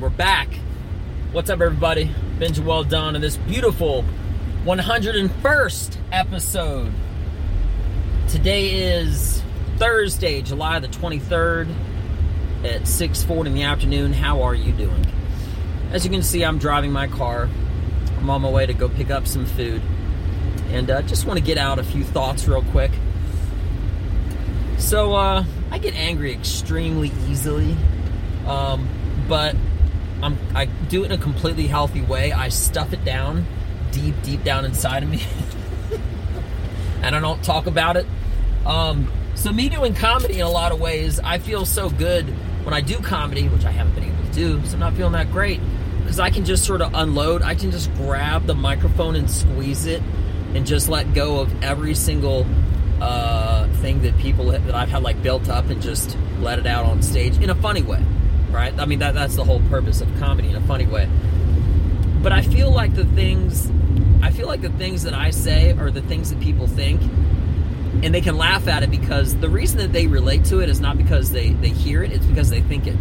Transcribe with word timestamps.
And 0.00 0.10
we're 0.10 0.16
back. 0.16 0.48
What's 1.32 1.50
up, 1.50 1.60
everybody? 1.60 2.10
Binge 2.38 2.58
well 2.58 2.84
done 2.84 3.16
on 3.16 3.20
this 3.20 3.36
beautiful 3.36 4.02
101st 4.64 5.98
episode. 6.10 6.90
Today 8.26 8.94
is 8.94 9.42
Thursday, 9.76 10.40
July 10.40 10.78
the 10.78 10.88
23rd 10.88 11.68
at 12.64 12.88
6:40 12.88 13.48
in 13.48 13.54
the 13.54 13.64
afternoon. 13.64 14.14
How 14.14 14.40
are 14.40 14.54
you 14.54 14.72
doing? 14.72 15.04
As 15.92 16.06
you 16.06 16.10
can 16.10 16.22
see, 16.22 16.46
I'm 16.46 16.56
driving 16.56 16.92
my 16.92 17.06
car. 17.06 17.50
I'm 18.16 18.30
on 18.30 18.40
my 18.40 18.48
way 18.48 18.64
to 18.64 18.72
go 18.72 18.88
pick 18.88 19.10
up 19.10 19.26
some 19.26 19.44
food, 19.44 19.82
and 20.70 20.90
uh, 20.90 21.02
just 21.02 21.26
want 21.26 21.38
to 21.38 21.44
get 21.44 21.58
out 21.58 21.78
a 21.78 21.84
few 21.84 22.04
thoughts 22.04 22.48
real 22.48 22.62
quick. 22.70 22.92
So 24.78 25.12
uh, 25.14 25.44
I 25.70 25.76
get 25.76 25.94
angry 25.94 26.32
extremely 26.32 27.12
easily, 27.28 27.76
um, 28.46 28.88
but 29.28 29.54
I'm, 30.22 30.38
I 30.54 30.66
do 30.66 31.02
it 31.02 31.06
in 31.06 31.12
a 31.12 31.22
completely 31.22 31.66
healthy 31.66 32.02
way. 32.02 32.32
I 32.32 32.48
stuff 32.48 32.92
it 32.92 33.04
down 33.04 33.46
deep, 33.92 34.14
deep 34.22 34.44
down 34.44 34.64
inside 34.64 35.02
of 35.02 35.08
me, 35.08 35.22
and 37.02 37.14
I 37.14 37.20
don't 37.20 37.42
talk 37.42 37.66
about 37.66 37.96
it. 37.96 38.06
Um, 38.64 39.10
so 39.34 39.52
me 39.52 39.68
doing 39.68 39.94
comedy 39.94 40.34
in 40.34 40.42
a 40.42 40.50
lot 40.50 40.72
of 40.72 40.80
ways, 40.80 41.18
I 41.20 41.38
feel 41.38 41.64
so 41.64 41.90
good 41.90 42.26
when 42.64 42.74
I 42.74 42.80
do 42.80 42.98
comedy, 42.98 43.48
which 43.48 43.64
I 43.64 43.70
haven't 43.70 43.94
been 43.94 44.04
able 44.04 44.22
to 44.24 44.32
do, 44.32 44.64
so 44.66 44.74
I'm 44.74 44.80
not 44.80 44.94
feeling 44.94 45.12
that 45.12 45.32
great 45.32 45.60
because 46.00 46.20
I 46.20 46.30
can 46.30 46.44
just 46.44 46.64
sort 46.64 46.82
of 46.82 46.92
unload. 46.94 47.42
I 47.42 47.54
can 47.54 47.70
just 47.70 47.92
grab 47.94 48.46
the 48.46 48.54
microphone 48.54 49.16
and 49.16 49.30
squeeze 49.30 49.86
it, 49.86 50.02
and 50.54 50.66
just 50.66 50.88
let 50.88 51.14
go 51.14 51.40
of 51.40 51.62
every 51.62 51.94
single 51.94 52.46
uh, 53.00 53.68
thing 53.74 54.02
that 54.02 54.18
people 54.18 54.46
that 54.46 54.74
I've 54.74 54.88
had 54.88 55.02
like 55.02 55.22
built 55.22 55.48
up, 55.48 55.70
and 55.70 55.80
just 55.80 56.16
let 56.40 56.58
it 56.58 56.66
out 56.66 56.84
on 56.84 57.02
stage 57.02 57.38
in 57.38 57.50
a 57.50 57.54
funny 57.54 57.82
way, 57.82 58.04
right? 58.50 58.78
I 58.78 58.84
mean 58.84 58.98
that 59.00 59.14
that's 59.14 59.36
the 59.36 59.44
whole 59.44 59.60
purpose 59.68 60.00
of 60.00 60.08
comedy 60.18 60.48
in 60.48 60.56
a 60.56 60.60
funny 60.62 60.86
way. 60.86 61.08
But 62.22 62.32
I 62.32 62.42
feel 62.42 62.70
like 62.70 62.94
the 62.94 63.06
things, 63.06 63.70
I 64.22 64.30
feel 64.30 64.46
like 64.46 64.60
the 64.60 64.70
things 64.70 65.04
that 65.04 65.14
I 65.14 65.30
say 65.30 65.72
are 65.72 65.90
the 65.90 66.02
things 66.02 66.30
that 66.30 66.40
people 66.40 66.66
think, 66.66 67.00
and 68.02 68.14
they 68.14 68.20
can 68.20 68.36
laugh 68.36 68.68
at 68.68 68.82
it 68.82 68.90
because 68.90 69.36
the 69.36 69.48
reason 69.48 69.78
that 69.78 69.92
they 69.92 70.06
relate 70.06 70.44
to 70.46 70.60
it 70.60 70.68
is 70.68 70.80
not 70.80 70.98
because 70.98 71.30
they 71.30 71.50
they 71.50 71.70
hear 71.70 72.02
it; 72.02 72.12
it's 72.12 72.26
because 72.26 72.50
they 72.50 72.60
think 72.60 72.86
it. 72.86 72.96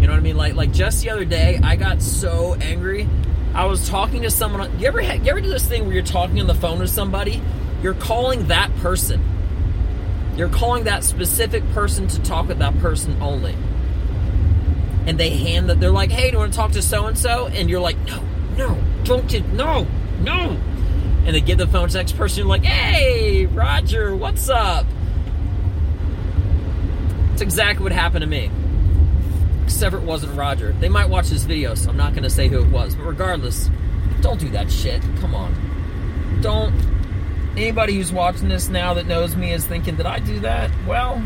You 0.00 0.06
know 0.06 0.12
what 0.12 0.18
I 0.18 0.20
mean? 0.20 0.36
Like 0.36 0.54
like 0.54 0.72
just 0.72 1.02
the 1.02 1.10
other 1.10 1.24
day, 1.24 1.60
I 1.62 1.76
got 1.76 2.00
so 2.00 2.54
angry. 2.54 3.08
I 3.54 3.64
was 3.64 3.88
talking 3.88 4.22
to 4.22 4.30
someone. 4.30 4.78
You 4.78 4.88
ever 4.88 5.02
you 5.02 5.30
ever 5.30 5.40
do 5.40 5.48
this 5.48 5.66
thing 5.66 5.84
where 5.84 5.94
you're 5.94 6.02
talking 6.02 6.40
on 6.40 6.46
the 6.46 6.54
phone 6.54 6.78
with 6.78 6.90
somebody? 6.90 7.42
You're 7.82 7.94
calling 7.94 8.46
that 8.48 8.74
person. 8.76 9.22
You're 10.36 10.48
calling 10.48 10.84
that 10.84 11.04
specific 11.04 11.68
person 11.72 12.06
to 12.08 12.22
talk 12.22 12.48
with 12.48 12.60
that 12.60 12.78
person 12.78 13.20
only. 13.20 13.56
And 15.08 15.18
they 15.18 15.30
hand 15.30 15.70
that 15.70 15.80
they're 15.80 15.90
like, 15.90 16.10
"Hey, 16.10 16.30
do 16.30 16.34
you 16.34 16.38
want 16.38 16.52
to 16.52 16.56
talk 16.56 16.72
to 16.72 16.82
so 16.82 17.06
and 17.06 17.18
so?" 17.18 17.48
And 17.48 17.68
you're 17.68 17.80
like, 17.80 17.96
"No, 18.06 18.22
no, 18.56 18.78
don't 19.02 19.26
get 19.26 19.48
no, 19.48 19.86
no." 20.20 20.56
And 21.24 21.34
they 21.34 21.40
give 21.40 21.58
the 21.58 21.66
phone 21.66 21.88
to 21.88 21.92
the 21.92 21.98
next 21.98 22.16
person. 22.16 22.38
You're 22.38 22.48
like, 22.48 22.64
"Hey, 22.64 23.46
Roger, 23.46 24.14
what's 24.14 24.48
up?" 24.48 24.86
That's 27.30 27.42
exactly 27.42 27.82
what 27.82 27.92
happened 27.92 28.22
to 28.22 28.28
me 28.28 28.50
except 29.68 29.94
it 29.94 30.00
wasn't 30.00 30.34
Roger. 30.34 30.72
They 30.80 30.88
might 30.88 31.10
watch 31.10 31.28
this 31.28 31.44
video, 31.44 31.74
so 31.74 31.90
I'm 31.90 31.96
not 31.96 32.12
going 32.12 32.22
to 32.22 32.30
say 32.30 32.48
who 32.48 32.62
it 32.62 32.68
was. 32.68 32.94
But 32.94 33.04
regardless, 33.04 33.68
don't 34.22 34.40
do 34.40 34.48
that 34.48 34.72
shit. 34.72 35.02
Come 35.20 35.34
on. 35.34 36.40
Don't. 36.40 36.74
Anybody 37.54 37.96
who's 37.96 38.10
watching 38.10 38.48
this 38.48 38.70
now 38.70 38.94
that 38.94 39.06
knows 39.06 39.36
me 39.36 39.52
is 39.52 39.66
thinking, 39.66 39.96
did 39.96 40.06
I 40.06 40.20
do 40.20 40.40
that? 40.40 40.70
Well, 40.86 41.22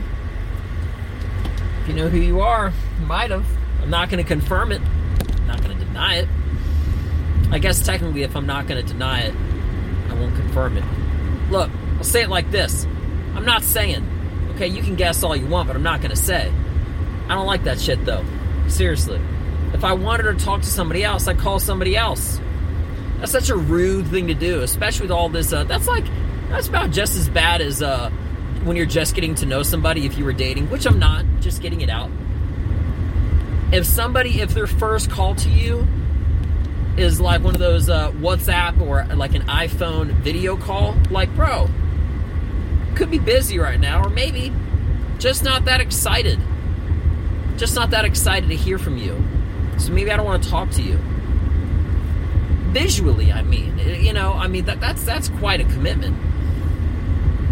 if 1.82 1.88
you 1.88 1.94
know 1.94 2.08
who 2.08 2.18
you 2.18 2.40
are, 2.40 2.72
you 3.00 3.06
might 3.06 3.30
have. 3.30 3.46
I'm 3.82 3.90
not 3.90 4.08
going 4.08 4.22
to 4.22 4.28
confirm 4.28 4.72
it. 4.72 4.80
I'm 4.80 5.46
not 5.46 5.62
going 5.62 5.76
to 5.76 5.84
deny 5.84 6.16
it. 6.16 6.28
I 7.50 7.58
guess 7.58 7.84
technically, 7.84 8.22
if 8.22 8.34
I'm 8.36 8.46
not 8.46 8.66
going 8.66 8.84
to 8.84 8.92
deny 8.92 9.22
it, 9.22 9.34
I 10.08 10.14
won't 10.14 10.34
confirm 10.36 10.78
it. 10.78 10.84
Look, 11.50 11.70
I'll 11.98 12.04
say 12.04 12.22
it 12.22 12.30
like 12.30 12.50
this 12.50 12.86
I'm 13.34 13.44
not 13.44 13.62
saying, 13.62 14.06
okay, 14.54 14.66
you 14.66 14.82
can 14.82 14.94
guess 14.96 15.22
all 15.22 15.34
you 15.34 15.46
want, 15.46 15.66
but 15.66 15.76
I'm 15.76 15.82
not 15.82 16.00
going 16.00 16.10
to 16.10 16.16
say. 16.16 16.52
I 17.28 17.34
don't 17.34 17.46
like 17.46 17.64
that 17.64 17.80
shit 17.80 18.04
though. 18.04 18.24
Seriously. 18.68 19.20
If 19.72 19.84
I 19.84 19.94
wanted 19.94 20.24
to 20.24 20.44
talk 20.44 20.60
to 20.60 20.66
somebody 20.66 21.02
else, 21.02 21.26
I'd 21.26 21.38
call 21.38 21.58
somebody 21.58 21.96
else. 21.96 22.40
That's 23.18 23.32
such 23.32 23.48
a 23.50 23.56
rude 23.56 24.06
thing 24.08 24.26
to 24.28 24.34
do, 24.34 24.60
especially 24.60 25.04
with 25.04 25.12
all 25.12 25.28
this. 25.28 25.52
Uh, 25.52 25.64
that's 25.64 25.86
like, 25.86 26.04
that's 26.50 26.68
about 26.68 26.90
just 26.90 27.16
as 27.16 27.28
bad 27.28 27.60
as 27.60 27.82
uh, 27.82 28.10
when 28.64 28.76
you're 28.76 28.86
just 28.86 29.14
getting 29.14 29.34
to 29.36 29.46
know 29.46 29.62
somebody 29.62 30.04
if 30.04 30.18
you 30.18 30.24
were 30.24 30.32
dating, 30.32 30.68
which 30.70 30.86
I'm 30.86 30.98
not, 30.98 31.24
just 31.40 31.62
getting 31.62 31.80
it 31.80 31.88
out. 31.88 32.10
If 33.72 33.86
somebody, 33.86 34.40
if 34.40 34.50
their 34.50 34.66
first 34.66 35.10
call 35.10 35.34
to 35.36 35.48
you 35.48 35.86
is 36.96 37.20
like 37.20 37.42
one 37.42 37.54
of 37.54 37.60
those 37.60 37.88
uh, 37.88 38.10
WhatsApp 38.12 38.80
or 38.80 39.04
like 39.14 39.34
an 39.34 39.42
iPhone 39.42 40.12
video 40.16 40.56
call, 40.56 40.96
like, 41.10 41.34
bro, 41.34 41.68
could 42.94 43.10
be 43.10 43.18
busy 43.18 43.58
right 43.58 43.80
now, 43.80 44.04
or 44.04 44.10
maybe 44.10 44.52
just 45.18 45.42
not 45.42 45.64
that 45.64 45.80
excited 45.80 46.38
just 47.62 47.76
not 47.76 47.90
that 47.90 48.04
excited 48.04 48.48
to 48.48 48.56
hear 48.56 48.76
from 48.76 48.96
you. 48.96 49.22
So 49.78 49.92
maybe 49.92 50.10
I 50.10 50.16
don't 50.16 50.26
want 50.26 50.42
to 50.42 50.50
talk 50.50 50.70
to 50.72 50.82
you. 50.82 50.98
Visually, 52.72 53.32
I 53.32 53.42
mean, 53.42 53.78
you 53.78 54.12
know, 54.12 54.32
I 54.32 54.48
mean 54.48 54.64
that 54.64 54.80
that's 54.80 55.04
that's 55.04 55.28
quite 55.28 55.60
a 55.60 55.64
commitment. 55.64 56.16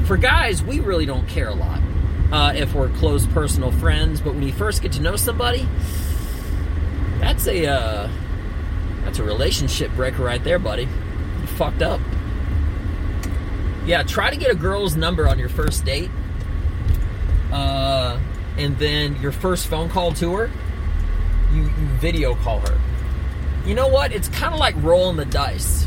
For 0.06 0.16
guys, 0.16 0.64
we 0.64 0.80
really 0.80 1.06
don't 1.06 1.28
care 1.28 1.48
a 1.48 1.54
lot 1.54 1.80
uh, 2.32 2.52
if 2.56 2.74
we're 2.74 2.88
close 2.88 3.26
personal 3.26 3.70
friends, 3.70 4.20
but 4.20 4.34
when 4.34 4.42
you 4.42 4.52
first 4.52 4.82
get 4.82 4.90
to 4.92 5.00
know 5.00 5.14
somebody, 5.14 5.68
that's 7.20 7.46
a 7.46 7.66
uh, 7.66 8.10
that's 9.04 9.18
a 9.18 9.24
relationship 9.24 9.92
breaker 9.92 10.22
right 10.22 10.42
there, 10.42 10.58
buddy. 10.58 10.88
You 11.40 11.46
fucked 11.46 11.82
up. 11.82 12.00
Yeah, 13.86 14.02
try 14.02 14.30
to 14.30 14.36
get 14.36 14.50
a 14.50 14.54
girl's 14.54 14.96
number 14.96 15.28
on 15.28 15.38
your 15.38 15.48
first 15.48 15.84
date. 15.84 16.10
Uh 17.52 18.20
and 18.56 18.78
then 18.78 19.20
your 19.22 19.32
first 19.32 19.68
phone 19.68 19.88
call 19.88 20.12
to 20.12 20.34
her, 20.34 20.50
you, 21.52 21.62
you 21.62 21.86
video 21.98 22.34
call 22.34 22.60
her. 22.60 22.78
You 23.64 23.74
know 23.74 23.88
what? 23.88 24.12
It's 24.12 24.28
kind 24.28 24.52
of 24.52 24.60
like 24.60 24.74
rolling 24.82 25.16
the 25.16 25.24
dice. 25.24 25.86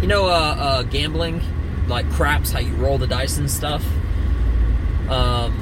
You 0.00 0.06
know, 0.06 0.26
uh, 0.26 0.56
uh, 0.58 0.82
gambling, 0.84 1.42
like 1.86 2.10
craps, 2.12 2.50
how 2.50 2.60
you 2.60 2.74
roll 2.74 2.98
the 2.98 3.06
dice 3.06 3.38
and 3.38 3.50
stuff. 3.50 3.84
Um, 5.08 5.54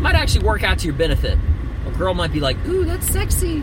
might 0.00 0.14
actually 0.14 0.44
work 0.44 0.64
out 0.64 0.80
to 0.80 0.86
your 0.86 0.94
benefit. 0.94 1.38
A 1.86 1.90
girl 1.92 2.14
might 2.14 2.32
be 2.32 2.40
like, 2.40 2.56
"Ooh, 2.66 2.84
that's 2.84 3.10
sexy," 3.10 3.62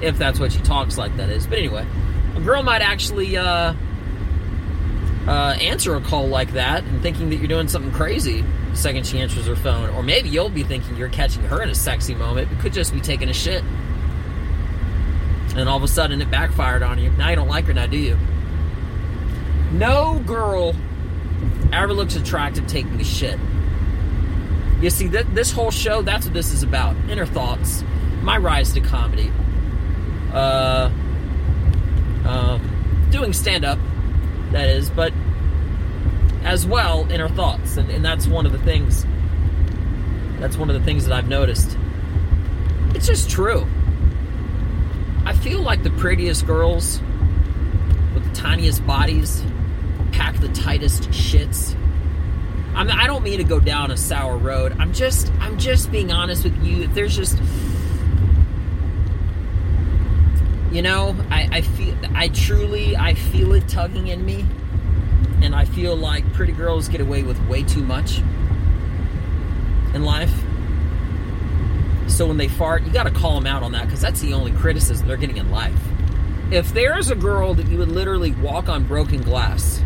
if 0.00 0.18
that's 0.18 0.38
what 0.40 0.52
she 0.52 0.60
talks 0.60 0.98
like. 0.98 1.16
That 1.16 1.30
is. 1.30 1.46
But 1.46 1.58
anyway, 1.58 1.86
a 2.34 2.40
girl 2.40 2.62
might 2.62 2.82
actually 2.82 3.36
uh, 3.36 3.74
uh, 5.26 5.56
answer 5.60 5.94
a 5.96 6.00
call 6.00 6.28
like 6.28 6.52
that 6.52 6.84
and 6.84 7.02
thinking 7.02 7.30
that 7.30 7.36
you're 7.36 7.48
doing 7.48 7.68
something 7.68 7.92
crazy 7.92 8.44
the 8.76 8.82
second 8.82 9.06
she 9.06 9.18
answers 9.18 9.46
her 9.46 9.56
phone. 9.56 9.90
Or 9.90 10.02
maybe 10.02 10.28
you'll 10.28 10.50
be 10.50 10.62
thinking 10.62 10.96
you're 10.96 11.08
catching 11.08 11.42
her 11.44 11.62
in 11.62 11.70
a 11.70 11.74
sexy 11.74 12.14
moment. 12.14 12.52
It 12.52 12.58
could 12.60 12.72
just 12.72 12.92
be 12.92 13.00
taking 13.00 13.28
a 13.28 13.32
shit. 13.32 13.64
And 15.56 15.68
all 15.68 15.78
of 15.78 15.82
a 15.82 15.88
sudden 15.88 16.20
it 16.20 16.30
backfired 16.30 16.82
on 16.82 16.98
you. 16.98 17.10
Now 17.12 17.30
you 17.30 17.36
don't 17.36 17.48
like 17.48 17.64
her 17.66 17.74
now, 17.74 17.86
do 17.86 17.96
you? 17.96 18.18
No 19.72 20.22
girl 20.26 20.74
ever 21.72 21.94
looks 21.94 22.16
attractive 22.16 22.66
taking 22.66 23.00
a 23.00 23.04
shit. 23.04 23.38
You 24.80 24.90
see, 24.90 25.08
th- 25.08 25.26
this 25.32 25.52
whole 25.52 25.70
show, 25.70 26.02
that's 26.02 26.26
what 26.26 26.34
this 26.34 26.52
is 26.52 26.62
about. 26.62 26.96
Inner 27.08 27.26
thoughts. 27.26 27.82
My 28.22 28.36
rise 28.36 28.72
to 28.74 28.80
comedy. 28.80 29.32
Uh, 30.32 30.90
um, 32.26 33.08
doing 33.10 33.32
stand 33.32 33.64
up, 33.64 33.78
that 34.52 34.68
is, 34.68 34.90
but 34.90 35.12
as 36.46 36.64
well 36.64 37.10
inner 37.10 37.28
thoughts 37.28 37.76
and, 37.76 37.90
and 37.90 38.04
that's 38.04 38.28
one 38.28 38.46
of 38.46 38.52
the 38.52 38.58
things 38.58 39.04
that's 40.38 40.56
one 40.56 40.70
of 40.70 40.78
the 40.78 40.84
things 40.84 41.04
that 41.04 41.12
i've 41.12 41.28
noticed 41.28 41.76
it's 42.94 43.08
just 43.08 43.28
true 43.28 43.66
i 45.24 45.32
feel 45.32 45.60
like 45.60 45.82
the 45.82 45.90
prettiest 45.90 46.46
girls 46.46 47.00
with 48.14 48.24
the 48.24 48.32
tiniest 48.32 48.86
bodies 48.86 49.42
pack 50.12 50.36
the 50.38 50.48
tightest 50.50 51.10
shits 51.10 51.74
I'm, 52.76 52.90
i 52.90 53.06
don't 53.06 53.22
mean 53.22 53.38
to 53.38 53.44
go 53.44 53.58
down 53.58 53.90
a 53.90 53.96
sour 53.96 54.36
road 54.36 54.76
i'm 54.78 54.92
just 54.92 55.32
i'm 55.40 55.58
just 55.58 55.90
being 55.90 56.12
honest 56.12 56.44
with 56.44 56.62
you 56.64 56.86
there's 56.88 57.16
just 57.16 57.38
you 60.70 60.82
know 60.82 61.16
I, 61.30 61.48
I 61.50 61.60
feel 61.62 61.96
i 62.14 62.28
truly 62.28 62.96
i 62.96 63.14
feel 63.14 63.52
it 63.54 63.66
tugging 63.68 64.08
in 64.08 64.24
me 64.24 64.44
and 65.42 65.54
I 65.54 65.64
feel 65.64 65.96
like 65.96 66.30
pretty 66.32 66.52
girls 66.52 66.88
get 66.88 67.00
away 67.00 67.22
with 67.22 67.38
way 67.46 67.62
too 67.62 67.82
much 67.82 68.18
in 69.94 70.04
life. 70.04 70.32
So 72.08 72.26
when 72.26 72.36
they 72.36 72.48
fart, 72.48 72.84
you 72.84 72.92
got 72.92 73.04
to 73.04 73.10
call 73.10 73.34
them 73.34 73.46
out 73.46 73.62
on 73.62 73.72
that 73.72 73.84
because 73.84 74.00
that's 74.00 74.20
the 74.20 74.32
only 74.32 74.52
criticism 74.52 75.06
they're 75.06 75.16
getting 75.16 75.36
in 75.36 75.50
life. 75.50 75.78
If 76.50 76.72
there's 76.72 77.10
a 77.10 77.14
girl 77.14 77.54
that 77.54 77.66
you 77.66 77.78
would 77.78 77.88
literally 77.88 78.32
walk 78.32 78.68
on 78.68 78.84
broken 78.84 79.22
glass, 79.22 79.82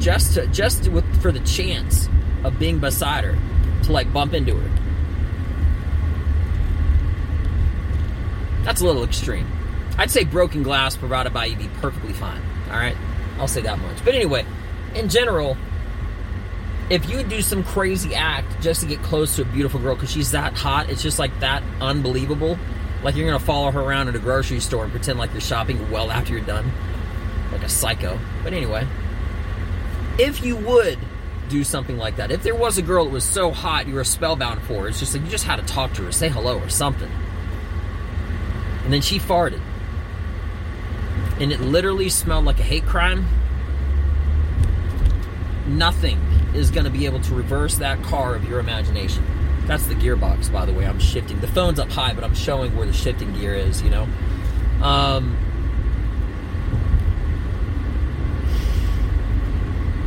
just 0.00 0.34
to, 0.34 0.46
just 0.48 0.88
with, 0.88 1.04
for 1.22 1.30
the 1.30 1.40
chance 1.40 2.08
of 2.42 2.58
being 2.58 2.78
beside 2.78 3.24
her, 3.24 3.38
to 3.84 3.92
like 3.92 4.12
bump 4.12 4.34
into 4.34 4.56
her. 4.56 4.80
That's 8.64 8.80
a 8.80 8.84
little 8.84 9.04
extreme. 9.04 9.46
I'd 9.98 10.10
say 10.10 10.24
broken 10.24 10.62
glass 10.62 10.96
provided 10.96 11.32
by 11.32 11.46
you'd 11.46 11.58
be 11.58 11.68
perfectly 11.80 12.12
fine. 12.12 12.40
All 12.70 12.76
right, 12.76 12.96
I'll 13.38 13.48
say 13.48 13.60
that 13.62 13.78
much. 13.78 14.04
But 14.04 14.14
anyway, 14.14 14.46
in 14.94 15.08
general, 15.08 15.56
if 16.88 17.08
you 17.08 17.22
do 17.22 17.42
some 17.42 17.62
crazy 17.62 18.14
act 18.14 18.60
just 18.62 18.80
to 18.80 18.86
get 18.86 19.02
close 19.02 19.36
to 19.36 19.42
a 19.42 19.44
beautiful 19.44 19.80
girl 19.80 19.94
because 19.94 20.10
she's 20.10 20.32
that 20.32 20.54
hot, 20.54 20.90
it's 20.90 21.02
just 21.02 21.18
like 21.18 21.38
that 21.40 21.62
unbelievable. 21.80 22.58
Like 23.02 23.14
you're 23.14 23.26
gonna 23.26 23.38
follow 23.38 23.70
her 23.70 23.80
around 23.80 24.08
at 24.08 24.16
a 24.16 24.18
grocery 24.18 24.60
store 24.60 24.84
and 24.84 24.92
pretend 24.92 25.18
like 25.18 25.32
you're 25.32 25.40
shopping 25.40 25.90
well 25.90 26.10
after 26.10 26.32
you're 26.32 26.44
done, 26.44 26.70
like 27.52 27.62
a 27.62 27.68
psycho. 27.68 28.18
But 28.42 28.52
anyway, 28.52 28.86
if 30.20 30.44
you 30.44 30.54
would 30.54 30.98
do 31.48 31.64
something 31.64 31.96
like 31.96 32.16
that, 32.16 32.30
if 32.30 32.42
there 32.42 32.54
was 32.54 32.78
a 32.78 32.82
girl 32.82 33.04
that 33.04 33.10
was 33.10 33.24
so 33.24 33.50
hot 33.50 33.88
you 33.88 33.94
were 33.94 34.04
spellbound 34.04 34.62
for, 34.62 34.86
it's 34.86 35.00
just 35.00 35.14
like 35.14 35.24
you 35.24 35.30
just 35.30 35.44
had 35.44 35.56
to 35.56 35.64
talk 35.64 35.94
to 35.94 36.02
her, 36.02 36.12
say 36.12 36.28
hello 36.28 36.58
or 36.58 36.68
something, 36.68 37.10
and 38.84 38.92
then 38.92 39.00
she 39.00 39.18
farted, 39.18 39.60
and 41.40 41.50
it 41.52 41.60
literally 41.60 42.08
smelled 42.08 42.44
like 42.44 42.60
a 42.60 42.62
hate 42.62 42.84
crime. 42.84 43.26
Nothing 45.66 46.18
is 46.54 46.70
going 46.70 46.84
to 46.84 46.90
be 46.90 47.06
able 47.06 47.20
to 47.20 47.34
reverse 47.34 47.76
that 47.78 48.02
car 48.02 48.34
of 48.34 48.44
your 48.48 48.60
imagination. 48.60 49.24
That's 49.66 49.86
the 49.86 49.94
gearbox, 49.94 50.52
by 50.52 50.66
the 50.66 50.72
way. 50.72 50.84
I'm 50.84 50.98
shifting. 50.98 51.40
The 51.40 51.46
phone's 51.46 51.78
up 51.78 51.90
high, 51.90 52.12
but 52.12 52.24
I'm 52.24 52.34
showing 52.34 52.76
where 52.76 52.86
the 52.86 52.92
shifting 52.92 53.32
gear 53.34 53.54
is, 53.54 53.80
you 53.82 53.90
know? 53.90 54.08
Um, 54.82 55.36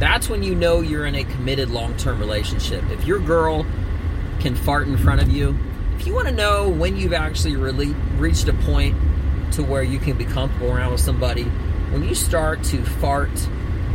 that's 0.03 0.29
when 0.29 0.43
you 0.43 0.53
know 0.53 0.81
you're 0.81 1.05
in 1.05 1.15
a 1.15 1.23
committed 1.23 1.69
long 1.69 1.95
term 1.97 2.19
relationship. 2.19 2.83
If 2.89 3.05
your 3.05 3.19
girl 3.19 3.65
can 4.39 4.55
fart 4.55 4.87
in 4.87 4.97
front 4.97 5.21
of 5.21 5.29
you, 5.29 5.57
if 5.97 6.05
you 6.05 6.13
want 6.13 6.27
to 6.27 6.33
know 6.33 6.67
when 6.67 6.97
you've 6.97 7.13
actually 7.13 7.55
really 7.55 7.93
reached 8.17 8.47
a 8.47 8.53
point 8.53 8.97
to 9.53 9.63
where 9.63 9.83
you 9.83 9.99
can 9.99 10.17
be 10.17 10.25
comfortable 10.25 10.71
around 10.71 10.91
with 10.91 11.01
somebody, 11.01 11.43
when 11.43 12.03
you 12.03 12.15
start 12.15 12.63
to 12.65 12.83
fart 12.83 13.29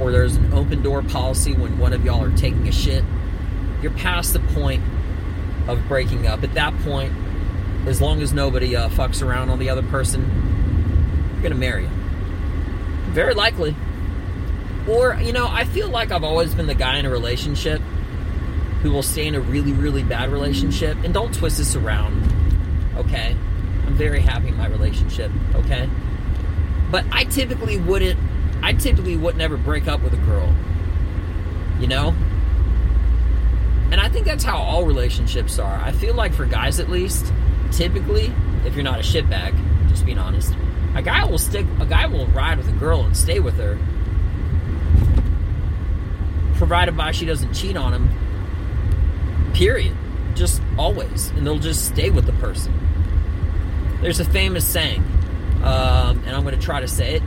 or 0.00 0.12
there's 0.12 0.36
an 0.36 0.52
open 0.52 0.82
door 0.82 1.02
policy 1.02 1.52
when 1.52 1.78
one 1.78 1.92
of 1.92 2.04
y'all 2.04 2.22
are 2.22 2.36
taking 2.36 2.66
a 2.68 2.72
shit, 2.72 3.04
you're 3.82 3.92
past 3.92 4.32
the 4.32 4.40
point 4.40 4.82
of 5.66 5.86
breaking 5.88 6.26
up. 6.26 6.42
At 6.42 6.54
that 6.54 6.76
point, 6.80 7.12
as 7.86 8.00
long 8.00 8.22
as 8.22 8.32
nobody 8.32 8.76
uh, 8.76 8.88
fucks 8.88 9.22
around 9.22 9.50
on 9.50 9.58
the 9.58 9.68
other 9.68 9.82
person, 9.82 11.30
you're 11.34 11.42
gonna 11.42 11.54
marry 11.54 11.86
him. 11.86 13.10
Very 13.12 13.34
likely. 13.34 13.74
Or, 14.88 15.14
you 15.20 15.32
know, 15.32 15.46
I 15.48 15.64
feel 15.64 15.88
like 15.88 16.10
I've 16.10 16.24
always 16.24 16.54
been 16.54 16.66
the 16.66 16.74
guy 16.74 16.98
in 16.98 17.04
a 17.04 17.10
relationship 17.10 17.80
who 18.82 18.90
will 18.90 19.02
stay 19.02 19.26
in 19.26 19.34
a 19.34 19.40
really, 19.40 19.72
really 19.72 20.02
bad 20.02 20.30
relationship. 20.30 20.96
And 21.04 21.12
don't 21.12 21.34
twist 21.34 21.58
this 21.58 21.76
around, 21.76 22.32
okay? 22.96 23.36
I'm 23.86 23.94
very 23.94 24.20
happy 24.20 24.48
in 24.48 24.56
my 24.56 24.68
relationship, 24.68 25.30
okay? 25.54 25.88
But 26.90 27.04
I 27.12 27.24
typically 27.24 27.76
wouldn't 27.76 28.18
I 28.62 28.72
typically 28.72 29.16
would 29.16 29.36
never 29.36 29.56
break 29.56 29.86
up 29.86 30.02
with 30.02 30.12
a 30.12 30.16
girl. 30.18 30.52
You 31.80 31.86
know? 31.86 32.08
And 33.90 34.00
I 34.00 34.08
think 34.08 34.26
that's 34.26 34.44
how 34.44 34.58
all 34.58 34.84
relationships 34.84 35.58
are. 35.58 35.76
I 35.76 35.92
feel 35.92 36.14
like 36.14 36.34
for 36.34 36.44
guys 36.44 36.80
at 36.80 36.90
least, 36.90 37.32
typically, 37.70 38.32
if 38.66 38.74
you're 38.74 38.84
not 38.84 38.98
a 38.98 39.02
shitbag, 39.02 39.88
just 39.88 40.04
being 40.04 40.18
honest, 40.18 40.54
a 40.94 41.02
guy 41.02 41.24
will 41.24 41.38
stick 41.38 41.66
a 41.80 41.86
guy 41.86 42.06
will 42.06 42.26
ride 42.28 42.58
with 42.58 42.68
a 42.68 42.72
girl 42.72 43.04
and 43.04 43.16
stay 43.16 43.40
with 43.40 43.56
her. 43.58 43.78
Provided 46.58 46.96
by 46.96 47.12
she 47.12 47.24
doesn't 47.24 47.54
cheat 47.54 47.76
on 47.76 47.94
him. 47.94 49.52
Period. 49.54 49.96
Just 50.34 50.60
always. 50.76 51.28
And 51.30 51.46
they'll 51.46 51.58
just 51.58 51.86
stay 51.86 52.10
with 52.10 52.26
the 52.26 52.32
person. 52.34 52.72
There's 54.02 54.20
a 54.20 54.24
famous 54.24 54.66
saying, 54.66 55.02
um, 55.62 56.22
and 56.24 56.30
I'm 56.30 56.42
going 56.42 56.54
to 56.54 56.60
try 56.60 56.80
to 56.80 56.88
say 56.88 57.14
it 57.14 57.22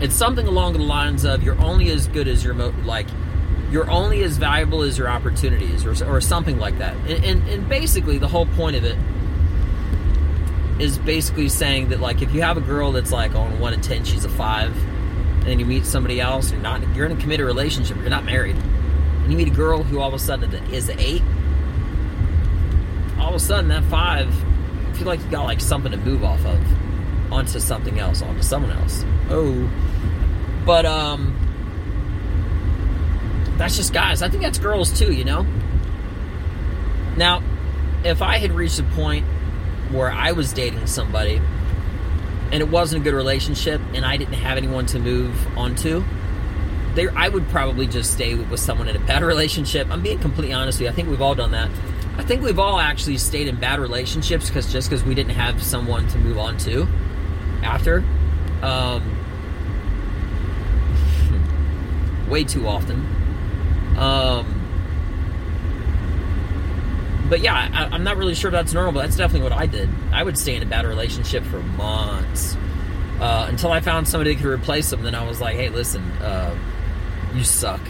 it's 0.00 0.14
something 0.14 0.46
along 0.46 0.74
the 0.74 0.78
lines 0.78 1.24
of 1.24 1.42
you're 1.42 1.60
only 1.60 1.90
as 1.90 2.08
good 2.08 2.28
as 2.28 2.44
your 2.44 2.54
mo- 2.54 2.74
like 2.84 3.06
you're 3.70 3.90
only 3.90 4.22
as 4.22 4.36
valuable 4.36 4.82
as 4.82 4.96
your 4.96 5.08
opportunities 5.08 5.84
or, 5.84 6.04
or 6.06 6.20
something 6.20 6.58
like 6.58 6.78
that 6.78 6.94
and, 7.08 7.24
and, 7.24 7.48
and 7.48 7.68
basically 7.68 8.18
the 8.18 8.28
whole 8.28 8.46
point 8.46 8.76
of 8.76 8.84
it 8.84 8.96
is 10.80 10.98
basically 10.98 11.48
saying 11.48 11.88
that 11.88 12.00
like 12.00 12.20
if 12.20 12.34
you 12.34 12.42
have 12.42 12.58
a 12.58 12.60
girl 12.60 12.92
that's 12.92 13.10
like 13.10 13.34
on 13.34 13.58
one 13.58 13.72
to 13.72 13.80
ten 13.80 14.04
she's 14.04 14.24
a 14.24 14.28
five 14.28 14.74
and 15.46 15.52
then 15.52 15.60
you 15.60 15.66
meet 15.66 15.86
somebody 15.86 16.20
else 16.20 16.50
you're 16.50 16.60
not 16.60 16.82
you're 16.94 17.06
in 17.06 17.12
a 17.12 17.20
committed 17.20 17.46
relationship 17.46 17.96
you're 17.98 18.10
not 18.10 18.24
married 18.24 18.56
and 18.56 19.30
you 19.30 19.38
meet 19.38 19.48
a 19.48 19.54
girl 19.54 19.82
who 19.82 20.00
all 20.00 20.08
of 20.08 20.14
a 20.14 20.18
sudden 20.18 20.52
is 20.72 20.88
an 20.88 20.98
eight 20.98 21.22
all 23.18 23.30
of 23.30 23.34
a 23.34 23.40
sudden 23.40 23.68
that 23.68 23.84
five 23.84 24.28
I 24.96 24.98
feel 24.98 25.06
like 25.08 25.20
you 25.20 25.30
got 25.30 25.44
like 25.44 25.60
something 25.60 25.92
to 25.92 25.98
move 25.98 26.24
off 26.24 26.44
of 26.46 26.58
onto 27.30 27.60
something 27.60 27.98
else, 27.98 28.22
onto 28.22 28.42
someone 28.42 28.72
else. 28.72 29.04
Oh. 29.28 29.68
But, 30.64 30.86
um, 30.86 31.34
that's 33.58 33.76
just 33.76 33.92
guys. 33.92 34.22
I 34.22 34.28
think 34.28 34.42
that's 34.42 34.58
girls 34.58 34.98
too, 34.98 35.12
you 35.12 35.24
know? 35.24 35.46
Now, 37.16 37.42
if 38.04 38.22
I 38.22 38.38
had 38.38 38.52
reached 38.52 38.78
a 38.78 38.82
point 38.82 39.24
where 39.90 40.10
I 40.10 40.32
was 40.32 40.52
dating 40.52 40.86
somebody 40.86 41.40
and 42.52 42.62
it 42.62 42.68
wasn't 42.68 43.02
a 43.02 43.04
good 43.04 43.14
relationship 43.14 43.80
and 43.94 44.04
I 44.04 44.16
didn't 44.16 44.34
have 44.34 44.56
anyone 44.56 44.86
to 44.86 44.98
move 44.98 45.34
onto, 45.58 46.04
there 46.94 47.12
I 47.16 47.28
would 47.28 47.48
probably 47.48 47.86
just 47.86 48.12
stay 48.12 48.34
with 48.34 48.60
someone 48.60 48.88
in 48.88 48.96
a 48.96 49.00
bad 49.00 49.22
relationship. 49.22 49.88
I'm 49.90 50.02
being 50.02 50.18
completely 50.18 50.54
honest 50.54 50.78
with 50.78 50.86
you. 50.86 50.88
I 50.90 50.92
think 50.92 51.08
we've 51.08 51.20
all 51.20 51.34
done 51.34 51.52
that. 51.52 51.70
I 52.16 52.22
think 52.22 52.42
we've 52.42 52.58
all 52.58 52.80
actually 52.80 53.18
stayed 53.18 53.46
in 53.46 53.56
bad 53.56 53.78
relationships 53.78 54.48
because 54.48 54.72
just 54.72 54.88
because 54.88 55.04
we 55.04 55.14
didn't 55.14 55.34
have 55.34 55.62
someone 55.62 56.08
to 56.08 56.18
move 56.18 56.38
on 56.38 56.56
to 56.58 56.88
after. 57.62 58.02
Um, 58.62 59.02
way 62.30 62.44
too 62.44 62.66
often. 62.66 63.04
Um, 63.98 64.55
but 67.28 67.40
yeah, 67.40 67.54
I, 67.54 67.94
am 67.94 68.04
not 68.04 68.16
really 68.16 68.34
sure 68.34 68.48
if 68.48 68.52
that's 68.52 68.72
normal, 68.72 68.92
but 68.92 69.02
that's 69.02 69.16
definitely 69.16 69.48
what 69.48 69.58
I 69.58 69.66
did. 69.66 69.88
I 70.12 70.22
would 70.22 70.38
stay 70.38 70.56
in 70.56 70.62
a 70.62 70.66
bad 70.66 70.84
relationship 70.86 71.44
for 71.44 71.60
months 71.60 72.56
uh, 73.20 73.46
until 73.48 73.72
I 73.72 73.80
found 73.80 74.08
somebody 74.08 74.34
that 74.34 74.42
could 74.42 74.50
replace 74.50 74.90
them. 74.90 75.02
Then 75.02 75.14
I 75.14 75.26
was 75.26 75.40
like, 75.40 75.56
hey, 75.56 75.68
listen, 75.68 76.02
uh, 76.22 76.56
you 77.34 77.44
suck. 77.44 77.80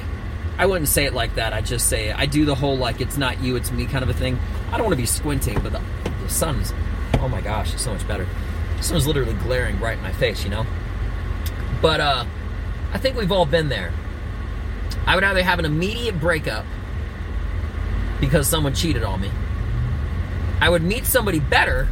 I 0.59 0.67
wouldn't 0.67 0.89
say 0.89 1.05
it 1.05 1.13
like 1.13 1.35
that. 1.35 1.53
I 1.53 1.61
just 1.61 1.89
say 1.89 2.13
I 2.13 2.27
do 2.27 2.45
the 2.45 2.55
whole 2.55 2.79
like 2.79 3.01
it's 3.01 3.19
not 3.19 3.43
you, 3.43 3.57
it's 3.57 3.71
me 3.71 3.87
kind 3.87 4.03
of 4.03 4.09
a 4.09 4.15
thing. 4.15 4.39
I 4.69 4.79
don't 4.79 4.87
want 4.87 4.95
to 4.95 5.03
be 5.03 5.07
squinting, 5.07 5.61
but 5.61 5.73
the, 5.73 5.83
the 6.23 6.29
sun's 6.31 6.73
oh 7.21 7.29
my 7.29 7.41
gosh, 7.41 7.75
it's 7.75 7.83
so 7.83 7.93
much 7.93 8.07
better. 8.07 8.27
Someone's 8.81 9.07
literally 9.07 9.35
glaring 9.35 9.81
right 9.81 9.97
in 9.97 10.03
my 10.03 10.13
face, 10.13 10.45
you 10.45 10.51
know? 10.51 10.67
But 11.81 12.01
uh, 12.01 12.25
I 12.93 12.99
think 12.99 13.17
we've 13.17 13.33
all 13.33 13.47
been 13.47 13.69
there. 13.69 13.93
I 15.07 15.15
would 15.15 15.25
either 15.25 15.43
have 15.43 15.59
an 15.59 15.65
immediate 15.65 16.21
breakup 16.21 16.65
because 18.21 18.49
someone 18.49 18.75
cheated 18.75 19.03
on 19.03 19.21
me. 19.21 19.31
I 20.61 20.69
would 20.69 20.83
meet 20.83 21.07
somebody 21.07 21.41
better 21.41 21.89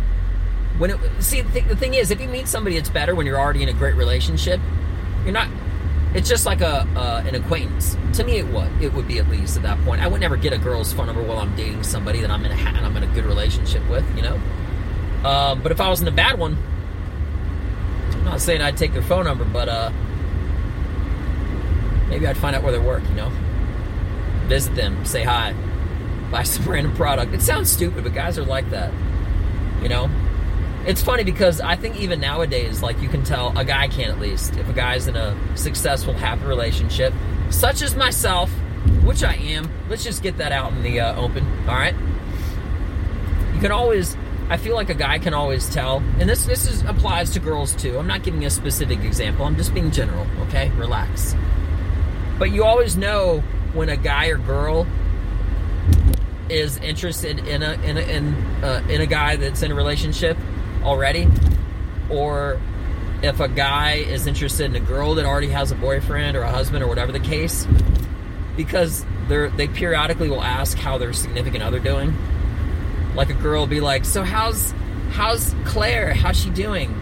when 0.78 0.90
it. 0.90 0.98
See, 1.20 1.42
the, 1.42 1.52
th- 1.52 1.66
the 1.66 1.76
thing 1.76 1.94
is, 1.94 2.10
if 2.10 2.20
you 2.20 2.28
meet 2.28 2.48
somebody 2.48 2.76
that's 2.76 2.88
better 2.88 3.14
when 3.14 3.26
you're 3.26 3.38
already 3.38 3.62
in 3.62 3.68
a 3.68 3.74
great 3.74 3.94
relationship, 3.94 4.60
you're 5.24 5.32
not. 5.32 5.48
It's 6.14 6.28
just 6.28 6.46
like 6.46 6.60
a 6.60 6.86
uh, 6.96 7.24
an 7.26 7.34
acquaintance. 7.34 7.96
To 8.14 8.24
me, 8.24 8.38
it 8.38 8.46
would 8.46 8.70
it 8.80 8.94
would 8.94 9.06
be 9.06 9.18
at 9.18 9.28
least 9.28 9.56
at 9.56 9.62
that 9.64 9.82
point. 9.84 10.00
I 10.00 10.06
would 10.06 10.20
never 10.20 10.36
get 10.36 10.52
a 10.52 10.58
girl's 10.58 10.92
phone 10.92 11.06
number 11.06 11.22
while 11.22 11.38
I'm 11.38 11.54
dating 11.56 11.82
somebody 11.82 12.20
that 12.20 12.30
I'm 12.30 12.44
in 12.44 12.52
a 12.52 12.56
ha- 12.56 12.80
I'm 12.82 12.96
in 12.96 13.02
a 13.02 13.14
good 13.14 13.24
relationship 13.24 13.88
with. 13.88 14.04
You 14.16 14.22
know. 14.22 14.40
Uh, 15.24 15.54
but 15.54 15.72
if 15.72 15.80
I 15.80 15.88
was 15.88 16.02
in 16.02 16.08
a 16.08 16.12
bad 16.12 16.38
one, 16.38 16.56
I'm 18.12 18.24
not 18.24 18.40
saying 18.40 18.60
I'd 18.60 18.76
take 18.76 18.92
their 18.92 19.02
phone 19.02 19.24
number, 19.24 19.44
but 19.44 19.68
uh, 19.70 19.90
maybe 22.08 22.26
I'd 22.26 22.36
find 22.36 22.54
out 22.54 22.62
where 22.62 22.72
they 22.72 22.78
work, 22.78 23.02
you 23.08 23.14
know? 23.14 23.30
Visit 24.46 24.74
them, 24.74 25.04
say 25.06 25.22
hi, 25.22 25.54
buy 26.34 26.42
some 26.42 26.64
random 26.70 26.94
product. 26.96 27.32
It 27.32 27.42
sounds 27.42 27.70
stupid, 27.70 28.02
but 28.02 28.12
guys 28.12 28.38
are 28.38 28.44
like 28.44 28.68
that, 28.70 28.92
you 29.80 29.88
know? 29.88 30.10
It's 30.84 31.00
funny 31.00 31.22
because 31.22 31.60
I 31.60 31.76
think 31.76 31.96
even 31.96 32.20
nowadays, 32.20 32.82
like 32.82 33.00
you 33.00 33.08
can 33.08 33.22
tell, 33.22 33.56
a 33.56 33.64
guy 33.64 33.88
can 33.88 34.10
at 34.10 34.18
least, 34.18 34.56
if 34.56 34.68
a 34.68 34.72
guy's 34.72 35.06
in 35.06 35.16
a 35.16 35.34
successful, 35.56 36.12
happy 36.12 36.44
relationship, 36.44 37.14
such 37.50 37.82
as 37.82 37.94
myself, 37.94 38.50
which 39.04 39.22
I 39.22 39.34
am, 39.34 39.70
let's 39.88 40.02
just 40.02 40.22
get 40.22 40.36
that 40.38 40.50
out 40.50 40.72
in 40.72 40.82
the 40.82 41.00
uh, 41.00 41.16
open, 41.16 41.46
all 41.68 41.76
right? 41.76 41.94
You 43.54 43.60
can 43.60 43.70
always 43.70 44.16
I 44.50 44.58
feel 44.58 44.74
like 44.74 44.90
a 44.90 44.94
guy 44.94 45.18
can 45.18 45.32
always 45.32 45.70
tell, 45.70 46.02
and 46.18 46.28
this 46.28 46.44
this 46.44 46.70
is, 46.70 46.82
applies 46.82 47.30
to 47.30 47.40
girls 47.40 47.74
too. 47.74 47.98
I'm 47.98 48.06
not 48.06 48.22
giving 48.22 48.44
a 48.44 48.50
specific 48.50 49.02
example. 49.02 49.46
I'm 49.46 49.56
just 49.56 49.72
being 49.72 49.90
general. 49.90 50.26
Okay, 50.42 50.70
relax. 50.72 51.34
But 52.38 52.50
you 52.50 52.64
always 52.64 52.94
know 52.94 53.40
when 53.72 53.88
a 53.88 53.96
guy 53.96 54.26
or 54.26 54.36
girl 54.36 54.86
is 56.48 56.76
interested 56.78 57.38
in 57.40 57.62
a 57.62 57.72
in 57.82 57.96
a 57.96 58.00
in, 58.00 58.34
uh, 58.62 58.84
in 58.88 59.00
a 59.00 59.06
guy 59.06 59.36
that's 59.36 59.62
in 59.62 59.70
a 59.70 59.74
relationship 59.74 60.36
already, 60.82 61.28
or 62.10 62.60
if 63.22 63.40
a 63.40 63.48
guy 63.48 63.94
is 63.94 64.26
interested 64.26 64.66
in 64.66 64.76
a 64.76 64.80
girl 64.80 65.14
that 65.14 65.24
already 65.24 65.48
has 65.48 65.70
a 65.70 65.74
boyfriend 65.74 66.36
or 66.36 66.42
a 66.42 66.50
husband 66.50 66.82
or 66.82 66.86
whatever 66.86 67.12
the 67.12 67.20
case, 67.20 67.66
because 68.56 69.04
they're 69.28 69.48
they 69.50 69.68
periodically 69.68 70.28
will 70.28 70.42
ask 70.42 70.76
how 70.76 70.98
their 70.98 71.12
significant 71.12 71.62
other 71.62 71.78
doing. 71.78 72.14
Like 73.14 73.30
a 73.30 73.34
girl 73.34 73.60
will 73.60 73.66
be 73.66 73.80
like, 73.80 74.04
"So 74.04 74.22
how's 74.22 74.72
how's 75.12 75.54
Claire? 75.64 76.12
How's 76.14 76.38
she 76.38 76.50
doing?" 76.50 77.00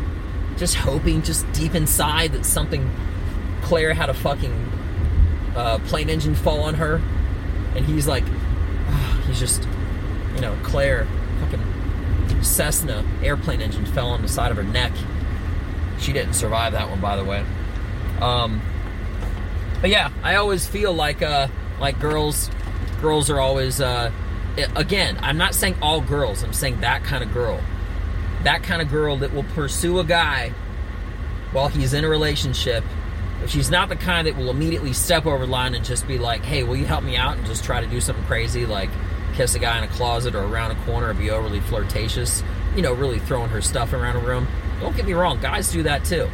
Just 0.59 0.75
hoping, 0.75 1.23
just 1.23 1.51
deep 1.53 1.75
inside, 1.75 2.33
that 2.33 2.45
something 2.45 2.89
Claire 3.63 3.95
had 3.95 4.11
a 4.11 4.15
fucking 4.15 4.73
uh, 5.57 5.79
plane 5.87 6.11
engine 6.11 6.35
fall 6.35 6.61
on 6.61 6.75
her, 6.75 7.01
and 7.75 7.87
he's 7.87 8.07
like, 8.07 8.25
he's 9.33 9.41
just, 9.41 9.67
you 10.35 10.43
know, 10.43 10.57
Claire, 10.63 11.07
fucking 11.41 12.43
Cessna 12.43 13.05
airplane 13.23 13.63
engine 13.63 13.87
fell 13.87 14.11
on 14.11 14.21
the 14.21 14.29
side 14.29 14.51
of 14.51 14.59
her 14.59 14.63
neck. 14.63 14.93
She 15.99 16.13
didn't 16.13 16.35
survive 16.35 16.73
that 16.73 16.91
one, 16.91 17.01
by 17.01 17.17
the 17.17 17.25
way. 17.25 17.45
Um, 18.21 18.61
but 19.81 19.91
yeah, 19.91 20.11
I 20.23 20.37
always 20.37 20.67
feel 20.67 20.93
like 20.93 21.23
uh, 21.23 21.49
like 21.81 21.99
girls, 21.99 22.51
girls 23.01 23.31
are 23.31 23.41
always. 23.41 23.81
Uh, 23.81 24.13
again, 24.77 25.19
I'm 25.23 25.39
not 25.39 25.55
saying 25.55 25.77
all 25.81 26.01
girls. 26.01 26.43
I'm 26.43 26.53
saying 26.53 26.81
that 26.81 27.05
kind 27.05 27.25
of 27.25 27.33
girl, 27.33 27.61
that 28.43 28.63
kind 28.63 28.83
of 28.83 28.91
girl 28.91 29.17
that 29.19 29.33
will 29.33 29.45
pursue 29.45 29.99
a 29.99 30.05
guy 30.05 30.51
while 31.53 31.69
he's 31.69 31.95
in 31.95 32.05
a 32.05 32.09
relationship 32.09 32.85
but 33.43 33.51
she's 33.51 33.73
not 33.73 33.89
the 33.89 33.97
kind 33.97 34.29
that 34.29 34.37
will 34.37 34.51
immediately 34.51 34.93
step 34.93 35.27
over 35.27 35.47
the 35.47 35.51
line 35.51 35.75
and 35.75 35.85
just 35.85 36.07
be 36.07 36.17
like, 36.17 36.43
hey, 36.43 36.63
will 36.63 36.77
you 36.77 36.87
help 36.87 37.03
me 37.03 37.17
out 37.17 37.37
and 37.37 37.45
just 37.45 37.65
try 37.65 37.81
to 37.81 37.89
do 37.89 38.01
something 38.01 38.25
crazy 38.27 38.67
like 38.67 38.89
kiss 39.33 39.55
a 39.55 39.59
guy 39.59 39.79
in 39.79 39.85
a 39.85 39.89
closet 39.89 40.35
or 40.35 40.45
around 40.45 40.71
a 40.71 40.85
corner 40.85 41.09
or 41.11 41.15
be 41.15 41.31
overly 41.31 41.61
flirtatious, 41.61 42.43
you 42.77 42.83
know, 42.83 42.93
really 42.93 43.19
throwing 43.19 43.51
her 43.51 43.61
stuff 43.61 43.93
around 43.93 44.17
a 44.17 44.21
room. 44.21 44.47
Don't 44.81 44.97
get 44.97 45.07
me 45.07 45.13
wrong, 45.13 45.41
guys 45.41 45.71
do 45.71 45.83
that 45.85 46.05
too. 46.05 46.29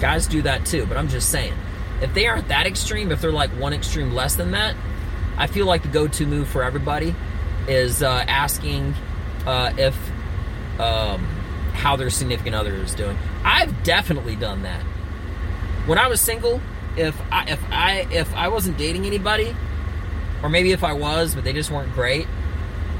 Guys 0.00 0.26
do 0.26 0.42
that 0.42 0.66
too, 0.66 0.86
but 0.86 0.96
I'm 0.96 1.08
just 1.08 1.30
saying, 1.30 1.54
if 2.02 2.12
they 2.12 2.26
aren't 2.26 2.48
that 2.48 2.66
extreme, 2.66 3.10
if 3.10 3.20
they're 3.20 3.32
like 3.32 3.50
one 3.50 3.72
extreme 3.72 4.12
less 4.12 4.36
than 4.36 4.50
that, 4.50 4.76
I 5.38 5.46
feel 5.46 5.66
like 5.66 5.82
the 5.82 5.88
go 5.88 6.06
to 6.06 6.26
move 6.26 6.48
for 6.48 6.62
everybody 6.62 7.14
is 7.66 8.02
uh, 8.02 8.24
asking 8.28 8.94
uh, 9.46 9.72
if 9.78 9.96
um, 10.78 11.24
how 11.72 11.96
their 11.96 12.10
significant 12.10 12.54
other 12.54 12.74
is 12.74 12.94
doing. 12.94 13.16
I've 13.44 13.82
definitely 13.82 14.36
done 14.36 14.62
that 14.62 14.82
when 15.86 15.98
I 15.98 16.08
was 16.08 16.20
single, 16.20 16.60
if 16.96 17.18
I 17.30 17.44
if 17.48 17.60
I 17.70 18.06
if 18.10 18.34
I 18.34 18.48
wasn't 18.48 18.76
dating 18.76 19.06
anybody, 19.06 19.54
or 20.42 20.48
maybe 20.48 20.72
if 20.72 20.84
I 20.84 20.92
was, 20.92 21.34
but 21.34 21.44
they 21.44 21.52
just 21.52 21.70
weren't 21.70 21.92
great, 21.92 22.26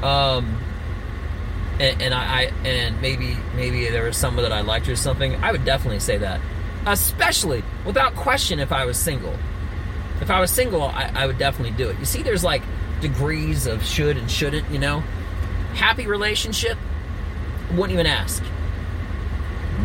um, 0.01 0.61
and, 1.79 2.01
and 2.01 2.13
I, 2.13 2.19
I 2.23 2.67
and 2.67 3.01
maybe 3.01 3.37
maybe 3.55 3.89
there 3.89 4.03
was 4.03 4.17
someone 4.17 4.43
that 4.43 4.51
I 4.51 4.61
liked 4.61 4.89
or 4.89 4.95
something, 4.95 5.35
I 5.43 5.51
would 5.51 5.65
definitely 5.65 5.99
say 5.99 6.17
that, 6.17 6.41
especially 6.85 7.63
without 7.85 8.15
question 8.15 8.59
if 8.59 8.71
I 8.71 8.85
was 8.85 8.97
single. 8.97 9.35
If 10.21 10.31
I 10.31 10.39
was 10.39 10.49
single, 10.49 10.81
I, 10.81 11.11
I 11.13 11.27
would 11.27 11.37
definitely 11.37 11.77
do 11.77 11.89
it. 11.89 11.99
You 11.99 12.05
see, 12.05 12.23
there's 12.23 12.43
like 12.43 12.63
degrees 13.01 13.67
of 13.67 13.85
should 13.85 14.17
and 14.17 14.29
shouldn't. 14.29 14.69
You 14.71 14.79
know, 14.79 15.03
happy 15.73 16.07
relationship, 16.07 16.77
wouldn't 17.71 17.91
even 17.91 18.07
ask. 18.07 18.43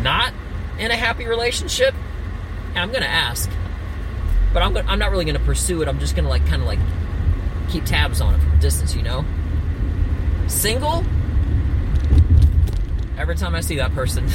Not 0.01 0.33
in 0.79 0.91
a 0.91 0.97
happy 0.97 1.27
relationship, 1.27 1.95
I'm 2.75 2.89
to 3.03 3.09
ask, 3.09 3.51
but 4.53 4.63
I'm, 4.63 4.73
gonna, 4.73 4.89
I'm 4.89 4.99
not 4.99 5.11
really 5.11 5.25
to 5.39 5.45
pursue 5.45 5.83
it. 5.83 5.89
I'm 5.89 5.99
just 5.99 6.15
to 6.25 6.31
like 6.31 6.47
kind 6.47 6.63
of 6.63 6.67
like 6.67 6.79
keep 7.69 7.85
tabs 7.85 8.21
on 8.21 8.35
it 8.35 8.39
from 8.39 8.53
a 8.53 8.61
distance, 8.61 8.95
you 8.95 9.03
know. 9.03 9.25
Single. 10.47 11.05
Every 13.19 13.37
time 13.37 13.55
I 13.55 13.61
see 13.61 13.77
that 13.77 13.95
person. 13.95 14.27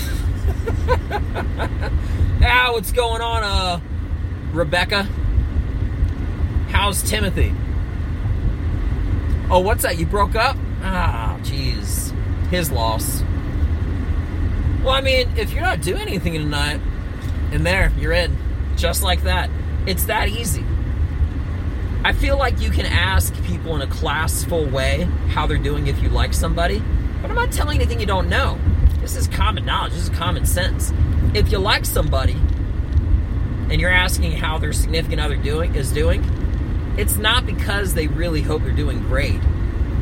ah, 2.41 2.69
what's 2.72 2.91
going 2.91 3.22
on, 3.22 3.43
uh, 3.43 3.79
Rebecca? 4.53 5.03
How's 6.69 7.03
Timothy? 7.03 7.53
Oh, 9.50 9.60
what's 9.60 9.84
that? 9.84 9.98
You 9.98 10.05
broke 10.05 10.36
up? 10.36 10.57
Ah, 10.81 11.38
jeez. 11.41 12.12
His 12.50 12.72
loss. 12.72 13.24
Well, 14.84 14.93
I 14.93 15.01
mean, 15.01 15.29
if 15.38 15.51
you're 15.51 15.63
not 15.63 15.81
doing 15.81 16.01
anything 16.01 16.34
tonight, 16.34 16.81
and 17.51 17.65
there, 17.65 17.91
you're 17.98 18.13
in. 18.13 18.38
Just 18.75 19.03
like 19.03 19.24
that. 19.24 19.50
It's 19.86 20.05
that 20.05 20.29
easy. 20.29 20.63
I 22.03 22.13
feel 22.13 22.37
like 22.37 22.61
you 22.61 22.69
can 22.69 22.85
ask 22.85 23.33
people 23.43 23.75
in 23.75 23.81
a 23.81 23.87
classful 23.87 24.65
way 24.65 25.03
how 25.29 25.47
they're 25.47 25.57
doing 25.57 25.87
if 25.87 26.01
you 26.01 26.09
like 26.09 26.33
somebody, 26.33 26.81
but 27.21 27.29
I'm 27.29 27.35
not 27.35 27.51
telling 27.51 27.77
anything 27.77 27.99
you 27.99 28.05
don't 28.05 28.29
know. 28.29 28.59
This 29.01 29.15
is 29.15 29.27
common 29.27 29.65
knowledge, 29.65 29.93
this 29.93 30.03
is 30.03 30.09
common 30.09 30.45
sense. 30.45 30.93
If 31.33 31.51
you 31.51 31.57
like 31.59 31.85
somebody 31.85 32.37
and 33.69 33.81
you're 33.81 33.91
asking 33.91 34.33
how 34.33 34.57
their 34.57 34.73
significant 34.73 35.19
other 35.19 35.35
doing 35.35 35.75
is 35.75 35.91
doing, 35.91 36.23
it's 36.97 37.17
not 37.17 37.45
because 37.45 37.93
they 37.93 38.07
really 38.07 38.41
hope 38.41 38.63
they're 38.63 38.71
doing 38.71 38.99
great. 38.99 39.39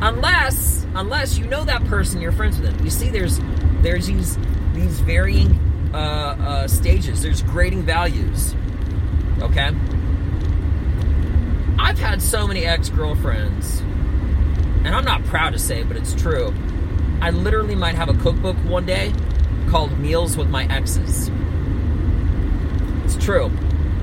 Unless 0.01 0.85
unless 0.95 1.37
you 1.37 1.45
know 1.45 1.63
that 1.65 1.83
person, 1.85 2.21
you're 2.21 2.31
friends 2.31 2.59
with 2.59 2.71
them. 2.71 2.83
You 2.85 2.91
see 2.91 3.09
there's 3.09 3.39
there's 3.81 4.07
these 4.07 4.37
these 4.73 4.99
varying 5.01 5.59
uh, 5.93 5.97
uh, 5.97 6.67
stages. 6.67 7.21
There's 7.21 7.41
grading 7.41 7.83
values. 7.83 8.55
Okay? 9.41 9.71
I've 11.85 11.99
had 11.99 12.19
so 12.19 12.47
many 12.47 12.65
ex 12.65 12.89
girlfriends, 12.89 13.79
and 14.83 14.87
I'm 14.87 15.05
not 15.05 15.23
proud 15.25 15.53
to 15.53 15.59
say 15.59 15.83
but 15.83 15.95
it's 15.95 16.15
true. 16.15 16.51
I 17.21 17.29
literally 17.29 17.75
might 17.75 17.93
have 17.93 18.09
a 18.09 18.15
cookbook 18.15 18.57
one 18.65 18.87
day 18.87 19.13
called 19.69 19.95
Meals 19.99 20.35
with 20.35 20.49
My 20.49 20.65
Exes. 20.65 21.29
It's 23.03 23.23
true. 23.23 23.51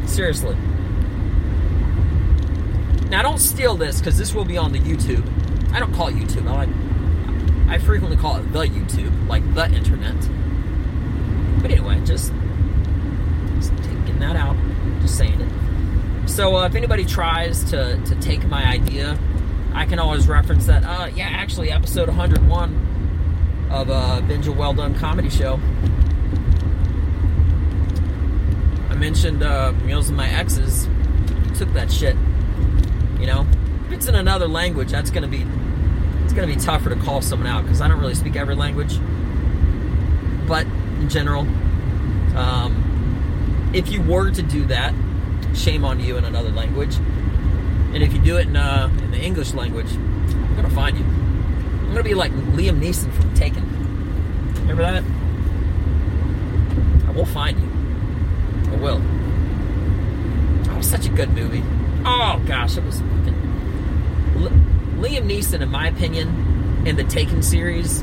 Seriously. 0.06 0.54
Now, 3.10 3.22
don't 3.22 3.38
steal 3.38 3.74
this 3.74 3.98
because 3.98 4.16
this 4.16 4.32
will 4.32 4.44
be 4.44 4.56
on 4.56 4.70
the 4.70 4.78
YouTube. 4.78 5.28
I 5.72 5.80
don't 5.80 5.92
call 5.92 6.06
it 6.06 6.14
YouTube. 6.14 6.48
I 6.48 6.64
like. 6.64 7.68
I 7.68 7.84
frequently 7.84 8.16
call 8.16 8.36
it 8.36 8.52
the 8.52 8.60
YouTube, 8.60 9.26
like 9.26 9.42
the 9.54 9.68
internet. 9.72 10.20
But 11.60 11.72
anyway, 11.72 12.00
just, 12.04 12.32
just 13.56 13.76
taking 13.78 14.20
that 14.20 14.36
out, 14.36 14.56
just 15.00 15.18
saying 15.18 15.40
it. 15.40 15.61
So 16.26 16.56
uh, 16.56 16.66
if 16.66 16.74
anybody 16.74 17.04
tries 17.04 17.64
to, 17.64 18.02
to 18.04 18.14
take 18.20 18.46
my 18.46 18.64
idea, 18.64 19.18
I 19.74 19.86
can 19.86 19.98
always 19.98 20.28
reference 20.28 20.66
that. 20.66 20.84
Uh, 20.84 21.06
yeah, 21.14 21.28
actually, 21.28 21.70
episode 21.70 22.08
101 22.08 23.68
of 23.70 23.90
uh, 23.90 24.20
Binge 24.22 24.46
a 24.46 24.52
Well 24.52 24.72
Done 24.72 24.94
Comedy 24.94 25.30
Show. 25.30 25.54
I 28.88 28.94
mentioned 28.94 29.42
uh, 29.42 29.72
Meals 29.84 30.08
with 30.08 30.16
My 30.16 30.28
Exes. 30.28 30.88
Took 31.58 31.72
that 31.72 31.90
shit. 31.90 32.16
You 33.18 33.26
know, 33.26 33.46
if 33.86 33.92
it's 33.92 34.06
in 34.06 34.14
another 34.14 34.48
language, 34.48 34.90
that's 34.90 35.10
gonna 35.10 35.28
be 35.28 35.46
it's 36.24 36.32
gonna 36.32 36.46
be 36.46 36.56
tougher 36.56 36.90
to 36.90 36.96
call 36.96 37.20
someone 37.20 37.46
out 37.46 37.62
because 37.62 37.80
I 37.80 37.88
don't 37.88 38.00
really 38.00 38.14
speak 38.14 38.36
every 38.36 38.54
language. 38.54 38.98
But 40.46 40.66
in 41.02 41.08
general. 41.08 41.46
Um, 42.36 43.70
if 43.74 43.90
you 43.90 44.02
were 44.02 44.30
to 44.30 44.42
do 44.42 44.64
that, 44.66 44.94
shame 45.54 45.84
on 45.84 46.00
you 46.00 46.16
in 46.16 46.24
another 46.24 46.50
language. 46.50 46.96
And 46.96 48.02
if 48.02 48.12
you 48.12 48.18
do 48.20 48.38
it 48.38 48.46
in, 48.46 48.56
uh, 48.56 48.90
in 49.02 49.10
the 49.10 49.18
English 49.18 49.54
language, 49.54 49.92
I'm 49.92 50.56
gonna 50.56 50.70
find 50.70 50.98
you. 50.98 51.04
I'm 51.04 51.88
gonna 51.88 52.02
be 52.02 52.14
like 52.14 52.32
Liam 52.32 52.80
Neeson 52.80 53.12
from 53.12 53.34
Taken. 53.34 53.62
Remember 54.62 54.82
that? 54.82 55.04
I 57.08 57.12
will 57.12 57.26
find 57.26 57.58
you. 57.60 57.68
I 58.72 58.76
will. 58.76 59.02
Oh, 60.70 60.80
such 60.80 61.06
a 61.06 61.10
good 61.10 61.30
movie. 61.32 61.62
Oh 62.04 62.42
gosh, 62.46 62.76
it 62.76 62.84
was 62.84 63.00
fucking. 63.00 63.34
Liam 64.98 65.28
Neeson, 65.28 65.60
in 65.60 65.68
my 65.68 65.88
opinion, 65.88 66.84
in 66.86 66.96
the 66.96 67.04
Taken 67.04 67.42
series, 67.42 68.02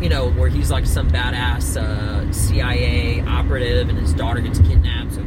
you 0.00 0.08
know, 0.10 0.30
where 0.30 0.48
he's 0.48 0.70
like 0.70 0.86
some 0.86 1.10
badass 1.10 1.80
uh, 1.80 2.30
CIA 2.32 3.22
operative 3.22 3.88
and 3.88 3.98
his 3.98 4.12
daughter 4.12 4.40
gets 4.40 4.58
kidnapped, 4.58 4.84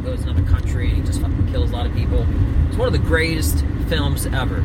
goes 0.08 0.24
to 0.24 0.30
another 0.30 0.50
country 0.50 0.88
and 0.88 0.98
he 0.98 1.04
just 1.04 1.20
fucking 1.20 1.48
kills 1.52 1.70
a 1.70 1.74
lot 1.74 1.86
of 1.86 1.94
people. 1.94 2.26
It's 2.68 2.78
one 2.78 2.88
of 2.88 2.94
the 2.94 3.00
greatest 3.00 3.66
films 3.90 4.26
ever. 4.28 4.64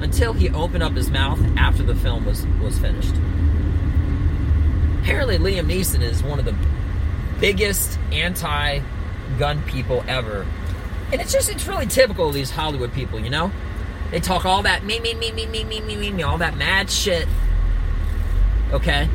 Until 0.00 0.32
he 0.32 0.50
opened 0.50 0.84
up 0.84 0.92
his 0.92 1.10
mouth 1.10 1.40
after 1.56 1.82
the 1.82 1.96
film 1.96 2.24
was, 2.24 2.46
was 2.62 2.78
finished. 2.78 3.14
Apparently, 5.00 5.36
Liam 5.36 5.66
Neeson 5.66 6.00
is 6.00 6.22
one 6.22 6.38
of 6.38 6.44
the 6.44 6.54
biggest 7.40 7.98
anti 8.12 8.80
gun 9.36 9.60
people 9.64 10.04
ever. 10.06 10.46
And 11.10 11.20
it's 11.20 11.32
just, 11.32 11.50
it's 11.50 11.66
really 11.66 11.86
typical 11.86 12.28
of 12.28 12.34
these 12.34 12.52
Hollywood 12.52 12.92
people, 12.92 13.18
you 13.18 13.30
know? 13.30 13.50
They 14.12 14.20
talk 14.20 14.46
all 14.46 14.62
that 14.62 14.84
me, 14.84 15.00
me, 15.00 15.12
me, 15.14 15.32
me, 15.32 15.46
me, 15.46 15.64
me, 15.64 15.80
me, 15.80 16.10
me, 16.12 16.22
all 16.22 16.38
that 16.38 16.56
mad 16.56 16.88
shit. 16.88 17.26
Okay? 18.70 19.08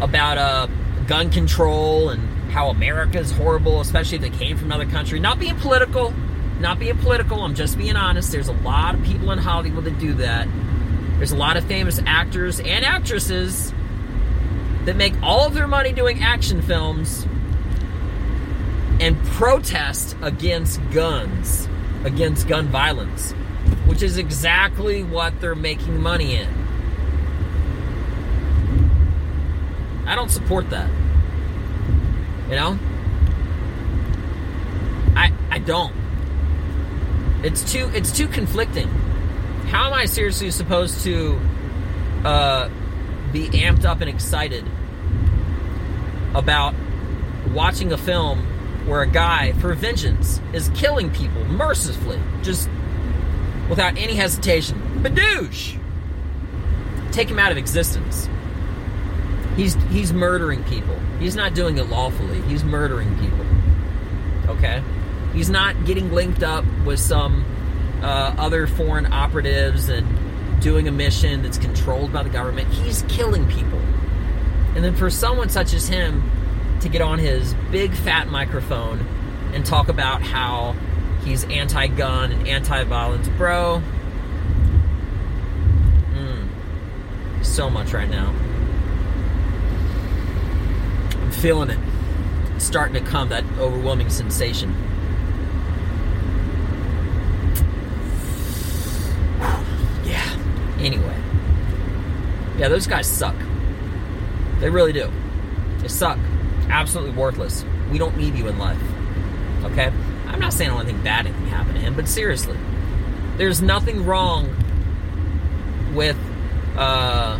about 0.00 0.36
uh, 0.36 0.66
gun 1.06 1.30
control 1.30 2.10
and 2.10 2.35
how 2.56 2.70
America 2.70 3.18
is 3.18 3.30
horrible, 3.32 3.82
especially 3.82 4.16
if 4.16 4.22
they 4.22 4.30
came 4.30 4.56
from 4.56 4.72
another 4.72 4.90
country. 4.90 5.20
Not 5.20 5.38
being 5.38 5.56
political, 5.56 6.14
not 6.58 6.78
being 6.78 6.96
political. 6.96 7.42
I'm 7.42 7.54
just 7.54 7.76
being 7.76 7.96
honest. 7.96 8.32
There's 8.32 8.48
a 8.48 8.54
lot 8.54 8.94
of 8.94 9.04
people 9.04 9.30
in 9.30 9.38
Hollywood 9.38 9.84
that 9.84 9.98
do 9.98 10.14
that. 10.14 10.48
There's 11.18 11.32
a 11.32 11.36
lot 11.36 11.58
of 11.58 11.64
famous 11.66 12.00
actors 12.06 12.58
and 12.58 12.82
actresses 12.82 13.74
that 14.86 14.96
make 14.96 15.12
all 15.22 15.46
of 15.46 15.52
their 15.52 15.66
money 15.66 15.92
doing 15.92 16.22
action 16.22 16.62
films 16.62 17.26
and 19.02 19.22
protest 19.26 20.16
against 20.22 20.80
guns 20.92 21.68
against 22.04 22.48
gun 22.48 22.68
violence, 22.68 23.32
which 23.84 24.02
is 24.02 24.16
exactly 24.16 25.04
what 25.04 25.42
they're 25.42 25.54
making 25.54 26.00
money 26.00 26.36
in. 26.36 26.48
I 30.06 30.14
don't 30.14 30.30
support 30.30 30.70
that. 30.70 30.88
You 32.48 32.56
know? 32.56 32.78
I 35.16 35.32
I 35.50 35.58
don't. 35.58 35.92
It's 37.42 37.72
too 37.72 37.90
it's 37.94 38.12
too 38.12 38.28
conflicting. 38.28 38.88
How 39.68 39.86
am 39.86 39.92
I 39.92 40.06
seriously 40.06 40.50
supposed 40.50 41.02
to 41.04 41.40
uh, 42.24 42.68
be 43.32 43.48
amped 43.48 43.84
up 43.84 44.00
and 44.00 44.08
excited 44.08 44.64
about 46.34 46.74
watching 47.52 47.92
a 47.92 47.98
film 47.98 48.46
where 48.86 49.02
a 49.02 49.06
guy 49.08 49.52
for 49.54 49.74
vengeance 49.74 50.40
is 50.52 50.70
killing 50.74 51.10
people 51.10 51.44
mercifully, 51.46 52.20
just 52.42 52.68
without 53.68 53.98
any 53.98 54.14
hesitation? 54.14 54.80
Badoosh! 55.02 55.78
Take 57.10 57.28
him 57.28 57.38
out 57.38 57.50
of 57.50 57.58
existence. 57.58 58.28
He's 59.56 59.74
he's 59.90 60.12
murdering 60.12 60.62
people. 60.64 60.98
He's 61.18 61.34
not 61.34 61.54
doing 61.54 61.78
it 61.78 61.88
lawfully. 61.88 62.42
He's 62.42 62.62
murdering 62.62 63.18
people. 63.18 63.46
Okay? 64.56 64.82
He's 65.32 65.50
not 65.50 65.86
getting 65.86 66.12
linked 66.12 66.42
up 66.42 66.64
with 66.84 67.00
some 67.00 67.44
uh, 68.02 68.34
other 68.38 68.66
foreign 68.66 69.12
operatives 69.12 69.88
and 69.88 70.06
doing 70.60 70.88
a 70.88 70.92
mission 70.92 71.42
that's 71.42 71.58
controlled 71.58 72.12
by 72.12 72.22
the 72.22 72.30
government. 72.30 72.68
He's 72.72 73.02
killing 73.08 73.46
people. 73.48 73.80
And 74.74 74.84
then 74.84 74.94
for 74.94 75.08
someone 75.08 75.48
such 75.48 75.72
as 75.72 75.88
him 75.88 76.30
to 76.80 76.88
get 76.88 77.00
on 77.00 77.18
his 77.18 77.54
big 77.70 77.94
fat 77.94 78.28
microphone 78.28 79.00
and 79.54 79.64
talk 79.64 79.88
about 79.88 80.22
how 80.22 80.76
he's 81.24 81.44
anti 81.44 81.86
gun 81.86 82.32
and 82.32 82.46
anti 82.46 82.84
violence, 82.84 83.28
bro. 83.30 83.82
Mm, 86.12 87.44
so 87.44 87.70
much 87.70 87.94
right 87.94 88.08
now. 88.08 88.34
Feeling 91.40 91.70
it. 91.70 91.78
Starting 92.58 92.94
to 92.94 93.10
come, 93.10 93.28
that 93.28 93.44
overwhelming 93.58 94.10
sensation. 94.10 94.74
yeah. 100.04 100.36
Anyway. 100.78 101.16
Yeah, 102.58 102.68
those 102.68 102.86
guys 102.86 103.06
suck. 103.06 103.36
They 104.60 104.70
really 104.70 104.92
do. 104.92 105.10
They 105.78 105.88
suck. 105.88 106.18
Absolutely 106.68 107.14
worthless. 107.14 107.64
We 107.90 107.98
don't 107.98 108.16
need 108.16 108.34
you 108.34 108.48
in 108.48 108.58
life. 108.58 108.80
Okay? 109.64 109.92
I'm 110.26 110.40
not 110.40 110.52
saying 110.52 110.70
anything 110.70 111.02
bad 111.02 111.26
can 111.26 111.46
happen 111.46 111.74
to 111.74 111.80
him, 111.80 111.94
but 111.94 112.08
seriously, 112.08 112.56
there's 113.36 113.60
nothing 113.60 114.04
wrong 114.04 114.54
with 115.94 116.16
uh, 116.76 117.38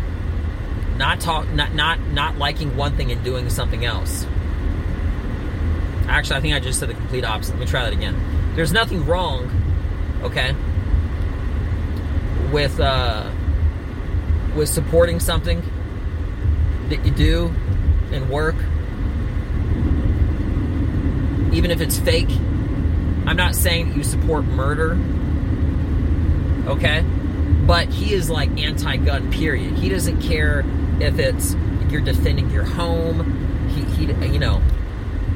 not 0.96 1.20
talk, 1.20 1.48
not 1.50 1.74
not 1.74 2.00
not 2.12 2.38
liking 2.38 2.76
one 2.76 2.96
thing 2.96 3.12
and 3.12 3.22
doing 3.22 3.50
something 3.50 3.84
else. 3.84 4.26
Actually, 6.08 6.36
I 6.36 6.40
think 6.40 6.54
I 6.54 6.60
just 6.60 6.78
said 6.78 6.88
the 6.88 6.94
complete 6.94 7.24
opposite. 7.24 7.52
Let 7.52 7.60
me 7.60 7.66
try 7.66 7.84
that 7.84 7.92
again. 7.92 8.14
There's 8.54 8.72
nothing 8.72 9.04
wrong, 9.06 9.50
okay, 10.22 10.54
with 12.52 12.78
uh, 12.80 13.30
with 14.54 14.68
supporting 14.68 15.20
something 15.20 15.62
that 16.88 17.04
you 17.04 17.10
do 17.10 17.52
and 18.12 18.30
work, 18.30 18.54
even 21.52 21.70
if 21.70 21.80
it's 21.80 21.98
fake. 21.98 22.30
I'm 23.26 23.36
not 23.36 23.56
saying 23.56 23.88
that 23.88 23.96
you 23.96 24.04
support 24.04 24.44
murder, 24.44 24.96
okay? 26.70 27.04
But 27.66 27.88
he 27.88 28.14
is 28.14 28.30
like 28.30 28.56
anti-gun. 28.56 29.32
Period. 29.32 29.76
He 29.76 29.88
doesn't 29.88 30.22
care 30.22 30.64
if 31.00 31.18
it's 31.18 31.54
you're 31.90 32.00
defending 32.00 32.50
your 32.50 32.64
home. 32.64 33.68
He, 33.70 33.82
he, 34.06 34.32
you 34.32 34.38
know, 34.38 34.62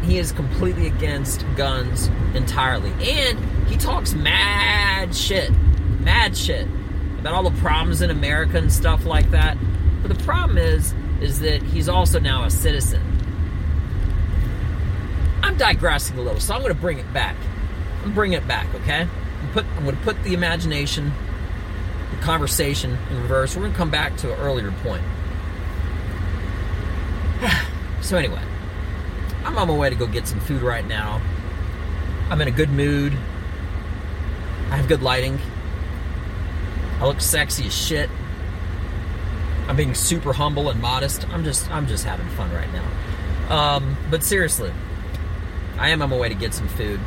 he 0.03 0.19
is 0.19 0.33
completely 0.33 0.87
against 0.87 1.45
guns 1.57 2.09
entirely, 2.35 2.91
and 3.01 3.39
he 3.69 3.77
talks 3.77 4.15
mad 4.15 5.15
shit, 5.15 5.51
mad 6.01 6.37
shit 6.37 6.67
about 7.19 7.35
all 7.35 7.49
the 7.49 7.61
problems 7.61 8.03
in 8.03 8.11
America 8.11 8.57
and 8.57 8.73
stuff 8.73 9.05
like 9.05 9.31
that. 9.31 9.57
But 10.03 10.17
the 10.17 10.25
problem 10.25 10.59
is, 10.59 10.95
is 11.21 11.41
that 11.41 11.63
he's 11.63 11.89
also 11.89 12.19
now 12.19 12.45
a 12.45 12.51
citizen. 12.51 13.03
I'm 15.43 15.57
digressing 15.57 16.19
a 16.19 16.23
little, 16.23 16.41
so 16.41 16.55
I'm 16.55 16.63
going 16.63 16.75
to 16.75 16.81
bring 16.81 16.99
it 16.99 17.13
back. 17.13 17.37
I'm 18.05 18.15
bringing 18.15 18.39
it 18.39 18.49
back, 18.49 18.75
okay? 18.77 19.07
I'm, 19.43 19.53
put, 19.53 19.67
I'm 19.77 19.85
going 19.85 19.97
to 19.97 20.03
put 20.03 20.23
the 20.23 20.33
imagination, 20.33 21.13
the 22.11 22.23
conversation 22.23 22.97
in 23.11 23.23
reverse. 23.23 23.55
We're 23.55 23.63
going 23.63 23.73
to 23.73 23.79
come 23.79 23.91
back 23.91 24.17
to 24.19 24.33
an 24.33 24.41
earlier 24.41 24.73
point. 24.83 25.03
So 28.11 28.17
anyway, 28.17 28.43
I'm 29.45 29.57
on 29.57 29.69
my 29.69 29.77
way 29.77 29.89
to 29.89 29.95
go 29.95 30.05
get 30.05 30.27
some 30.27 30.41
food 30.41 30.63
right 30.63 30.85
now. 30.85 31.23
I'm 32.29 32.41
in 32.41 32.49
a 32.49 32.51
good 32.51 32.71
mood. 32.71 33.13
I 34.69 34.77
have 34.79 34.89
good 34.89 35.01
lighting. 35.01 35.39
I 36.99 37.07
look 37.07 37.21
sexy 37.21 37.69
as 37.69 37.73
shit. 37.73 38.11
I'm 39.69 39.77
being 39.77 39.95
super 39.95 40.33
humble 40.33 40.71
and 40.71 40.83
modest. 40.83 41.29
I'm 41.29 41.45
just 41.45 41.71
I'm 41.71 41.87
just 41.87 42.05
having 42.05 42.27
fun 42.31 42.53
right 42.53 42.67
now. 42.73 43.47
Um, 43.49 43.97
but 44.11 44.25
seriously, 44.25 44.73
I 45.79 45.91
am 45.91 46.03
on 46.03 46.11
my 46.11 46.19
way 46.19 46.29
to 46.29 46.35
get 46.35 46.53
some 46.53 46.67
food. 46.67 46.99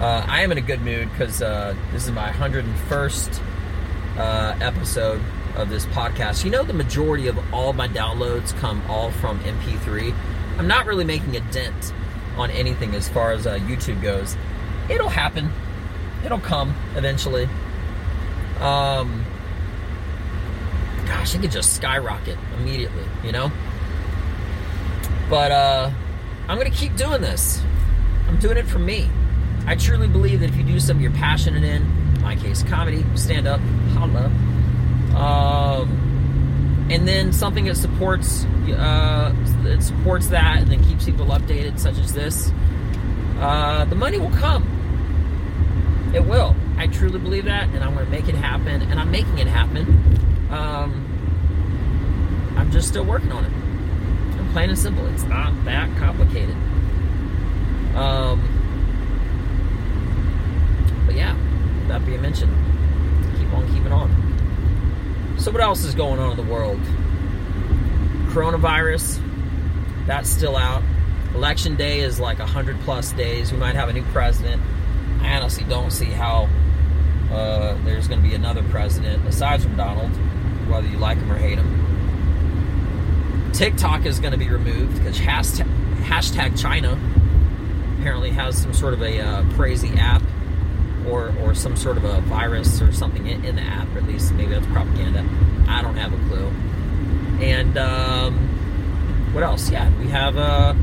Uh, 0.00 0.24
I 0.26 0.40
am 0.40 0.50
in 0.50 0.56
a 0.56 0.62
good 0.62 0.80
mood 0.80 1.10
because 1.10 1.42
uh, 1.42 1.76
this 1.92 2.06
is 2.06 2.10
my 2.12 2.30
101st 2.30 3.38
uh, 4.16 4.56
episode 4.62 5.20
of 5.56 5.70
this 5.70 5.86
podcast. 5.86 6.44
You 6.44 6.50
know, 6.50 6.62
the 6.62 6.72
majority 6.72 7.26
of 7.28 7.38
all 7.52 7.72
my 7.72 7.88
downloads 7.88 8.56
come 8.58 8.82
all 8.88 9.10
from 9.12 9.40
MP3. 9.40 10.14
I'm 10.58 10.68
not 10.68 10.86
really 10.86 11.04
making 11.04 11.36
a 11.36 11.40
dent 11.52 11.92
on 12.36 12.50
anything 12.50 12.94
as 12.94 13.08
far 13.08 13.32
as 13.32 13.46
uh, 13.46 13.58
YouTube 13.58 14.02
goes. 14.02 14.36
It'll 14.88 15.08
happen. 15.08 15.50
It'll 16.24 16.38
come 16.38 16.74
eventually. 16.96 17.48
Um, 18.60 19.24
gosh, 21.06 21.34
it 21.34 21.40
could 21.40 21.50
just 21.50 21.74
skyrocket 21.74 22.38
immediately, 22.58 23.04
you 23.24 23.32
know? 23.32 23.50
But 25.28 25.52
uh, 25.52 25.90
I'm 26.48 26.58
going 26.58 26.70
to 26.70 26.76
keep 26.76 26.96
doing 26.96 27.20
this. 27.20 27.62
I'm 28.28 28.38
doing 28.38 28.56
it 28.56 28.66
for 28.66 28.78
me. 28.78 29.08
I 29.66 29.76
truly 29.76 30.08
believe 30.08 30.40
that 30.40 30.50
if 30.50 30.56
you 30.56 30.64
do 30.64 30.80
something 30.80 31.02
you're 31.02 31.12
passionate 31.12 31.62
in, 31.62 31.82
in 31.82 32.22
my 32.22 32.36
case, 32.36 32.62
comedy, 32.62 33.04
stand 33.14 33.46
up, 33.46 33.60
holla, 33.94 34.30
um, 35.20 36.88
and 36.90 37.06
then 37.06 37.32
something 37.32 37.66
that 37.66 37.76
supports 37.76 38.44
uh, 38.44 39.34
that 39.62 39.82
supports 39.82 40.28
that 40.28 40.58
and 40.58 40.70
then 40.70 40.82
keeps 40.84 41.04
people 41.04 41.26
updated, 41.26 41.78
such 41.78 41.98
as 41.98 42.14
this, 42.14 42.50
uh, 43.38 43.84
the 43.84 43.94
money 43.94 44.18
will 44.18 44.30
come. 44.30 44.66
It 46.14 46.24
will. 46.24 46.56
I 46.78 46.86
truly 46.86 47.18
believe 47.18 47.44
that, 47.44 47.68
and 47.68 47.84
I'm 47.84 47.94
going 47.94 48.06
to 48.06 48.10
make 48.10 48.28
it 48.28 48.34
happen, 48.34 48.82
and 48.82 48.98
I'm 48.98 49.10
making 49.10 49.38
it 49.38 49.46
happen. 49.46 49.86
Um, 50.50 51.06
I'm 52.56 52.70
just 52.72 52.88
still 52.88 53.04
working 53.04 53.30
on 53.30 53.44
it. 53.44 53.52
I'm 54.38 54.50
plain 54.52 54.70
and 54.70 54.78
simple. 54.78 55.06
It's 55.08 55.24
not 55.24 55.52
that 55.66 55.94
complicated. 55.98 56.56
Um, 57.94 58.40
but 61.06 61.14
yeah, 61.14 61.36
that 61.88 62.04
being 62.06 62.22
mentioned, 62.22 62.52
keep 63.38 63.52
on 63.52 63.70
keeping 63.72 63.92
on. 63.92 64.29
So, 65.40 65.50
what 65.50 65.62
else 65.62 65.84
is 65.84 65.94
going 65.94 66.20
on 66.20 66.32
in 66.32 66.36
the 66.36 66.52
world? 66.52 66.78
Coronavirus, 68.28 69.18
that's 70.06 70.28
still 70.28 70.54
out. 70.54 70.82
Election 71.34 71.76
day 71.76 72.00
is 72.00 72.20
like 72.20 72.38
100 72.38 72.78
plus 72.80 73.12
days. 73.12 73.50
We 73.50 73.56
might 73.56 73.74
have 73.74 73.88
a 73.88 73.94
new 73.94 74.02
president. 74.12 74.60
I 75.22 75.34
honestly 75.36 75.64
don't 75.64 75.92
see 75.92 76.04
how 76.04 76.46
uh, 77.32 77.74
there's 77.84 78.06
going 78.06 78.22
to 78.22 78.28
be 78.28 78.34
another 78.34 78.62
president 78.64 79.26
aside 79.26 79.62
from 79.62 79.78
Donald, 79.78 80.10
whether 80.68 80.86
you 80.86 80.98
like 80.98 81.16
him 81.16 81.32
or 81.32 81.38
hate 81.38 81.56
him. 81.56 83.52
TikTok 83.54 84.04
is 84.04 84.20
going 84.20 84.32
to 84.32 84.38
be 84.38 84.50
removed 84.50 84.98
because 84.98 85.18
hashtag, 85.18 85.66
hashtag 86.02 86.60
China 86.60 86.98
apparently 87.98 88.28
has 88.28 88.60
some 88.60 88.74
sort 88.74 88.92
of 88.92 89.00
a 89.00 89.20
uh, 89.20 89.42
crazy 89.54 89.88
app 89.96 90.20
or, 91.10 91.34
or 91.40 91.54
some 91.54 91.76
sort 91.76 91.96
of 91.96 92.04
a 92.04 92.20
virus 92.22 92.80
or 92.80 92.92
something 92.92 93.26
in, 93.26 93.44
in, 93.44 93.56
the 93.56 93.62
app, 93.62 93.88
or 93.94 93.98
at 93.98 94.04
least 94.04 94.32
maybe 94.32 94.52
that's 94.52 94.66
propaganda. 94.66 95.26
I 95.68 95.82
don't 95.82 95.96
have 95.96 96.12
a 96.12 96.28
clue. 96.28 96.46
And 97.44 97.76
um, 97.78 98.34
what 99.32 99.42
else? 99.42 99.70
Yeah, 99.70 99.90
we 99.98 100.08
have 100.08 100.36
uh, 100.36 100.74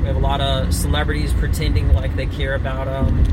we 0.00 0.06
have 0.06 0.16
a 0.16 0.20
lot 0.20 0.40
of 0.40 0.72
celebrities 0.74 1.32
pretending 1.32 1.92
like 1.94 2.14
they 2.16 2.26
care 2.26 2.54
about 2.54 2.88
um, 2.88 3.24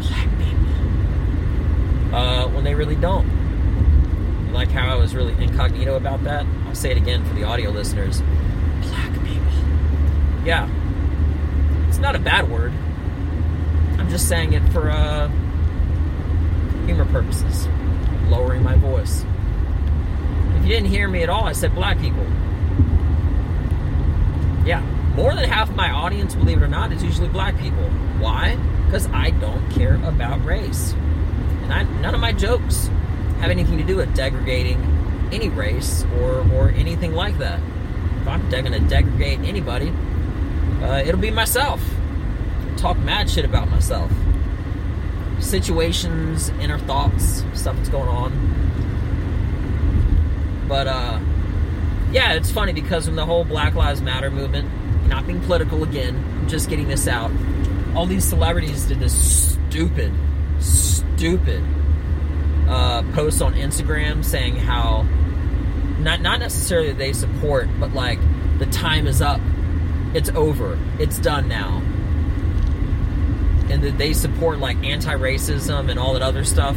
black 0.00 0.28
people 0.38 2.14
uh, 2.14 2.48
when 2.48 2.64
they 2.64 2.74
really 2.74 2.96
don't. 2.96 4.52
Like 4.52 4.70
how 4.70 4.90
I 4.90 4.96
was 4.96 5.14
really 5.14 5.32
incognito 5.42 5.96
about 5.96 6.24
that. 6.24 6.46
I'll 6.66 6.74
say 6.74 6.90
it 6.90 6.96
again 6.96 7.24
for 7.26 7.34
the 7.34 7.44
audio 7.44 7.70
listeners. 7.70 8.22
Black 8.82 9.12
people. 9.24 9.52
Yeah, 10.44 10.68
it's 11.88 11.98
not 11.98 12.14
a 12.14 12.20
bad 12.20 12.50
word. 12.50 12.72
I'm 14.06 14.12
just 14.12 14.28
saying 14.28 14.52
it 14.52 14.62
for 14.68 14.88
uh, 14.88 15.26
humor 16.86 17.06
purposes, 17.06 17.66
lowering 18.28 18.62
my 18.62 18.76
voice. 18.76 19.24
If 20.54 20.62
you 20.62 20.68
didn't 20.68 20.90
hear 20.90 21.08
me 21.08 21.24
at 21.24 21.28
all, 21.28 21.42
I 21.42 21.50
said 21.50 21.74
black 21.74 21.98
people. 21.98 22.22
Yeah, 24.64 24.80
more 25.16 25.34
than 25.34 25.42
half 25.42 25.74
my 25.74 25.90
audience, 25.90 26.36
believe 26.36 26.58
it 26.58 26.62
or 26.62 26.68
not, 26.68 26.92
is 26.92 27.02
usually 27.02 27.26
black 27.26 27.58
people. 27.58 27.82
Why? 28.20 28.54
Because 28.84 29.08
I 29.08 29.30
don't 29.30 29.68
care 29.72 29.96
about 29.96 30.44
race. 30.44 30.92
And 31.64 31.72
I, 31.72 31.82
none 32.00 32.14
of 32.14 32.20
my 32.20 32.30
jokes 32.30 32.86
have 33.40 33.50
anything 33.50 33.76
to 33.78 33.84
do 33.84 33.96
with 33.96 34.14
degrading 34.14 34.80
any 35.32 35.48
race 35.48 36.04
or, 36.20 36.48
or 36.52 36.68
anything 36.68 37.12
like 37.12 37.38
that. 37.38 37.58
If 38.20 38.28
I'm 38.28 38.48
going 38.50 38.66
to 38.66 38.78
degrade 38.78 39.40
anybody, 39.40 39.92
uh, 40.80 41.02
it'll 41.04 41.20
be 41.20 41.32
myself. 41.32 41.82
Talk 42.76 42.98
mad 42.98 43.28
shit 43.30 43.44
about 43.44 43.68
myself. 43.68 44.10
Situations, 45.40 46.48
inner 46.60 46.78
thoughts, 46.78 47.44
stuff 47.54 47.76
that's 47.76 47.88
going 47.88 48.08
on. 48.08 48.32
But, 50.68 50.86
uh, 50.86 51.20
yeah, 52.12 52.34
it's 52.34 52.50
funny 52.50 52.72
because 52.72 53.06
when 53.06 53.16
the 53.16 53.26
whole 53.26 53.44
Black 53.44 53.74
Lives 53.74 54.00
Matter 54.00 54.30
movement, 54.30 54.68
not 55.08 55.26
being 55.26 55.40
political 55.40 55.82
again, 55.82 56.16
I'm 56.40 56.48
just 56.48 56.68
getting 56.68 56.88
this 56.88 57.06
out. 57.06 57.30
All 57.94 58.06
these 58.06 58.24
celebrities 58.24 58.86
did 58.86 59.00
this 59.00 59.54
stupid, 59.68 60.12
stupid 60.58 61.62
uh, 62.68 63.02
post 63.12 63.42
on 63.42 63.54
Instagram 63.54 64.24
saying 64.24 64.56
how 64.56 65.06
not 66.00 66.20
not 66.20 66.40
necessarily 66.40 66.92
they 66.92 67.12
support, 67.12 67.68
but 67.78 67.92
like 67.92 68.18
the 68.58 68.66
time 68.66 69.06
is 69.06 69.22
up, 69.22 69.40
it's 70.14 70.30
over, 70.30 70.78
it's 70.98 71.18
done 71.18 71.48
now, 71.48 71.82
that 73.86 73.98
they 73.98 74.12
support 74.12 74.58
like 74.58 74.76
anti-racism 74.84 75.90
and 75.90 75.98
all 75.98 76.12
that 76.12 76.22
other 76.22 76.44
stuff. 76.44 76.76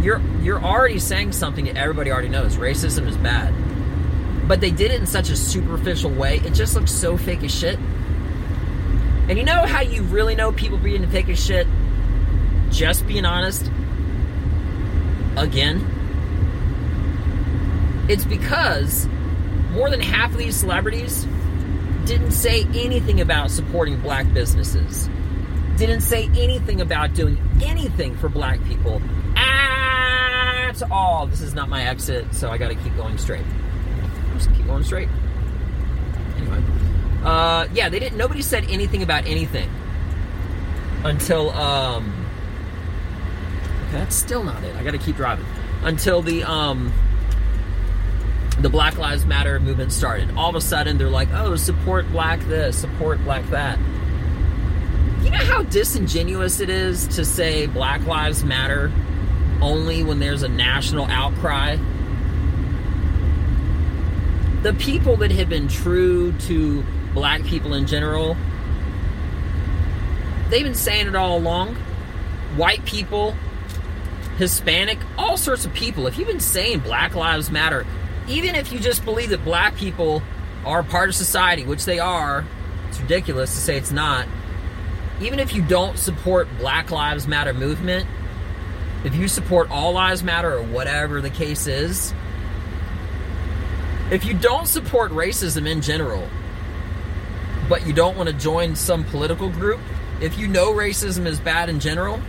You're 0.00 0.20
you're 0.40 0.62
already 0.62 0.98
saying 0.98 1.32
something 1.32 1.64
that 1.66 1.76
everybody 1.76 2.10
already 2.10 2.28
knows. 2.28 2.56
Racism 2.56 3.06
is 3.06 3.16
bad 3.16 3.52
but 4.46 4.60
they 4.60 4.70
did 4.70 4.90
it 4.90 5.00
in 5.00 5.06
such 5.06 5.30
a 5.30 5.36
superficial 5.36 6.10
way. 6.10 6.36
It 6.44 6.52
just 6.52 6.74
looks 6.74 6.92
so 6.92 7.16
fake 7.16 7.42
as 7.42 7.54
shit. 7.54 7.78
And 9.28 9.38
you 9.38 9.44
know 9.44 9.64
how 9.66 9.80
you 9.80 10.02
really 10.02 10.34
know 10.34 10.52
people 10.52 10.76
being 10.76 11.08
fake 11.08 11.30
as 11.30 11.42
shit? 11.42 11.66
Just 12.70 13.06
being 13.06 13.24
honest. 13.24 13.70
Again. 15.36 15.90
It's 18.08 18.26
because 18.26 19.06
more 19.70 19.88
than 19.88 20.00
half 20.00 20.32
of 20.32 20.36
these 20.38 20.56
celebrities 20.56 21.26
didn't 22.04 22.32
say 22.32 22.66
anything 22.74 23.22
about 23.22 23.50
supporting 23.50 23.98
black 24.00 24.30
businesses. 24.34 25.08
Didn't 25.76 26.02
say 26.02 26.26
anything 26.36 26.80
about 26.80 27.14
doing 27.14 27.38
anything 27.62 28.16
for 28.16 28.28
black 28.28 28.62
people 28.64 29.02
at 29.36 30.82
all. 30.90 31.26
This 31.26 31.40
is 31.40 31.54
not 31.54 31.68
my 31.68 31.84
exit, 31.84 32.32
so 32.34 32.50
I 32.50 32.58
gotta 32.58 32.74
keep 32.74 32.96
going 32.96 33.18
straight. 33.18 33.44
Just 34.34 34.52
keep 34.54 34.66
going 34.66 34.84
straight. 34.84 35.08
Anyway, 36.36 36.62
uh, 37.24 37.68
yeah, 37.72 37.88
they 37.88 37.98
didn't. 37.98 38.16
Nobody 38.18 38.42
said 38.42 38.64
anything 38.68 39.02
about 39.02 39.26
anything 39.26 39.70
until. 41.04 41.50
Um, 41.50 42.24
that's 43.94 44.16
still 44.16 44.42
not 44.42 44.62
it. 44.64 44.74
I 44.74 44.82
got 44.82 44.90
to 44.90 44.98
keep 44.98 45.16
driving 45.16 45.46
until 45.84 46.20
the 46.20 46.42
um, 46.42 46.92
the 48.58 48.68
Black 48.68 48.98
Lives 48.98 49.24
Matter 49.24 49.60
movement 49.60 49.92
started. 49.92 50.30
All 50.36 50.50
of 50.50 50.56
a 50.56 50.60
sudden, 50.60 50.98
they're 50.98 51.08
like, 51.08 51.28
"Oh, 51.32 51.54
support 51.56 52.10
Black 52.10 52.40
this, 52.40 52.76
support 52.76 53.22
Black 53.22 53.48
that." 53.50 53.78
You 55.24 55.30
know 55.30 55.44
how 55.44 55.62
disingenuous 55.62 56.60
it 56.60 56.68
is 56.70 57.08
to 57.08 57.24
say 57.24 57.66
Black 57.66 58.06
Lives 58.06 58.44
Matter 58.44 58.92
only 59.60 60.02
when 60.02 60.18
there's 60.20 60.42
a 60.42 60.48
national 60.48 61.06
outcry 61.06 61.76
the 64.64 64.72
people 64.72 65.18
that 65.18 65.30
have 65.30 65.50
been 65.50 65.68
true 65.68 66.32
to 66.32 66.82
black 67.12 67.44
people 67.44 67.74
in 67.74 67.86
general, 67.86 68.34
they've 70.48 70.64
been 70.64 70.74
saying 70.74 71.06
it 71.06 71.14
all 71.14 71.36
along. 71.36 71.74
White 72.56 72.82
people, 72.86 73.36
Hispanic, 74.38 74.98
all 75.18 75.36
sorts 75.36 75.66
of 75.66 75.74
people. 75.74 76.06
If 76.06 76.16
you've 76.16 76.28
been 76.28 76.40
saying 76.40 76.80
Black 76.80 77.14
Lives 77.14 77.50
Matter, 77.50 77.86
even 78.26 78.54
if 78.54 78.72
you 78.72 78.78
just 78.80 79.04
believe 79.04 79.28
that 79.30 79.44
black 79.44 79.76
people 79.76 80.22
are 80.64 80.82
part 80.82 81.10
of 81.10 81.14
society, 81.14 81.66
which 81.66 81.84
they 81.84 81.98
are, 81.98 82.46
it's 82.88 82.98
ridiculous 82.98 83.54
to 83.54 83.60
say 83.60 83.76
it's 83.76 83.92
not. 83.92 84.26
Even 85.24 85.40
if 85.40 85.54
you 85.54 85.62
don't 85.62 85.98
support 85.98 86.46
Black 86.58 86.90
Lives 86.90 87.26
Matter 87.26 87.54
movement, 87.54 88.06
if 89.04 89.14
you 89.14 89.26
support 89.26 89.70
All 89.70 89.92
Lives 89.92 90.22
Matter 90.22 90.52
or 90.52 90.62
whatever 90.62 91.22
the 91.22 91.30
case 91.30 91.66
is, 91.66 92.12
if 94.10 94.26
you 94.26 94.34
don't 94.34 94.68
support 94.68 95.12
racism 95.12 95.66
in 95.66 95.80
general, 95.80 96.28
but 97.70 97.86
you 97.86 97.94
don't 97.94 98.18
want 98.18 98.28
to 98.28 98.34
join 98.34 98.76
some 98.76 99.02
political 99.04 99.48
group, 99.48 99.80
if 100.20 100.38
you 100.38 100.46
know 100.46 100.74
racism 100.74 101.24
is 101.24 101.40
bad 101.40 101.70
in 101.70 101.80
general, 101.80 102.20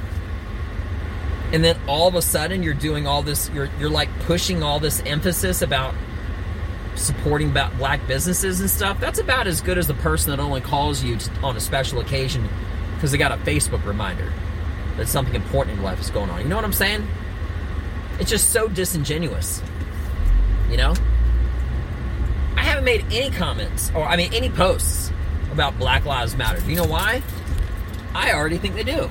and 1.51 1.65
then 1.65 1.77
all 1.87 2.07
of 2.07 2.15
a 2.15 2.21
sudden 2.21 2.63
you're 2.63 2.73
doing 2.73 3.07
all 3.07 3.21
this, 3.21 3.49
you're 3.49 3.69
you're 3.77 3.89
like 3.89 4.07
pushing 4.21 4.63
all 4.63 4.79
this 4.79 5.01
emphasis 5.05 5.61
about 5.61 5.93
supporting 6.95 7.51
black 7.51 8.07
businesses 8.07 8.61
and 8.61 8.69
stuff. 8.69 9.01
That's 9.01 9.19
about 9.19 9.47
as 9.47 9.59
good 9.59 9.77
as 9.77 9.85
the 9.85 9.93
person 9.95 10.31
that 10.31 10.39
only 10.39 10.61
calls 10.61 11.03
you 11.03 11.17
to, 11.17 11.31
on 11.41 11.57
a 11.57 11.59
special 11.59 11.99
occasion 11.99 12.47
because 12.95 13.11
they 13.11 13.17
got 13.17 13.31
a 13.31 13.37
Facebook 13.37 13.85
reminder 13.85 14.31
that 14.97 15.07
something 15.07 15.35
important 15.35 15.77
in 15.77 15.83
life 15.83 15.99
is 15.99 16.09
going 16.09 16.29
on. 16.29 16.41
You 16.41 16.47
know 16.47 16.55
what 16.55 16.65
I'm 16.65 16.73
saying? 16.73 17.07
It's 18.19 18.29
just 18.29 18.51
so 18.51 18.67
disingenuous. 18.67 19.61
You 20.69 20.77
know? 20.77 20.93
I 22.55 22.63
haven't 22.63 22.85
made 22.85 23.05
any 23.11 23.29
comments, 23.29 23.91
or 23.93 24.03
I 24.05 24.15
mean, 24.15 24.33
any 24.33 24.49
posts 24.49 25.11
about 25.51 25.77
Black 25.77 26.05
Lives 26.05 26.35
Matter. 26.35 26.59
Do 26.61 26.69
you 26.69 26.77
know 26.77 26.85
why? 26.87 27.21
I 28.13 28.33
already 28.33 28.57
think 28.57 28.75
they 28.75 28.83
do. 28.83 29.09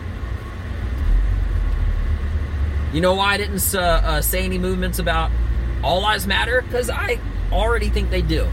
You 2.93 3.01
know 3.01 3.15
why 3.15 3.35
I 3.35 3.37
didn't 3.37 3.75
uh, 3.75 3.81
uh, 3.81 4.23
say 4.23 4.45
any 4.45 4.59
movements 4.59 4.99
about 4.99 5.31
All 5.83 6.01
Lives 6.01 6.27
Matter? 6.27 6.63
Because 6.63 6.89
I 6.89 7.19
already 7.53 7.91
think 7.91 8.11
they 8.11 8.23
do. 8.23 8.49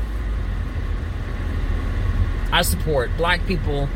I 2.52 2.64
support 2.64 3.16
black 3.18 3.46
people, 3.46 3.88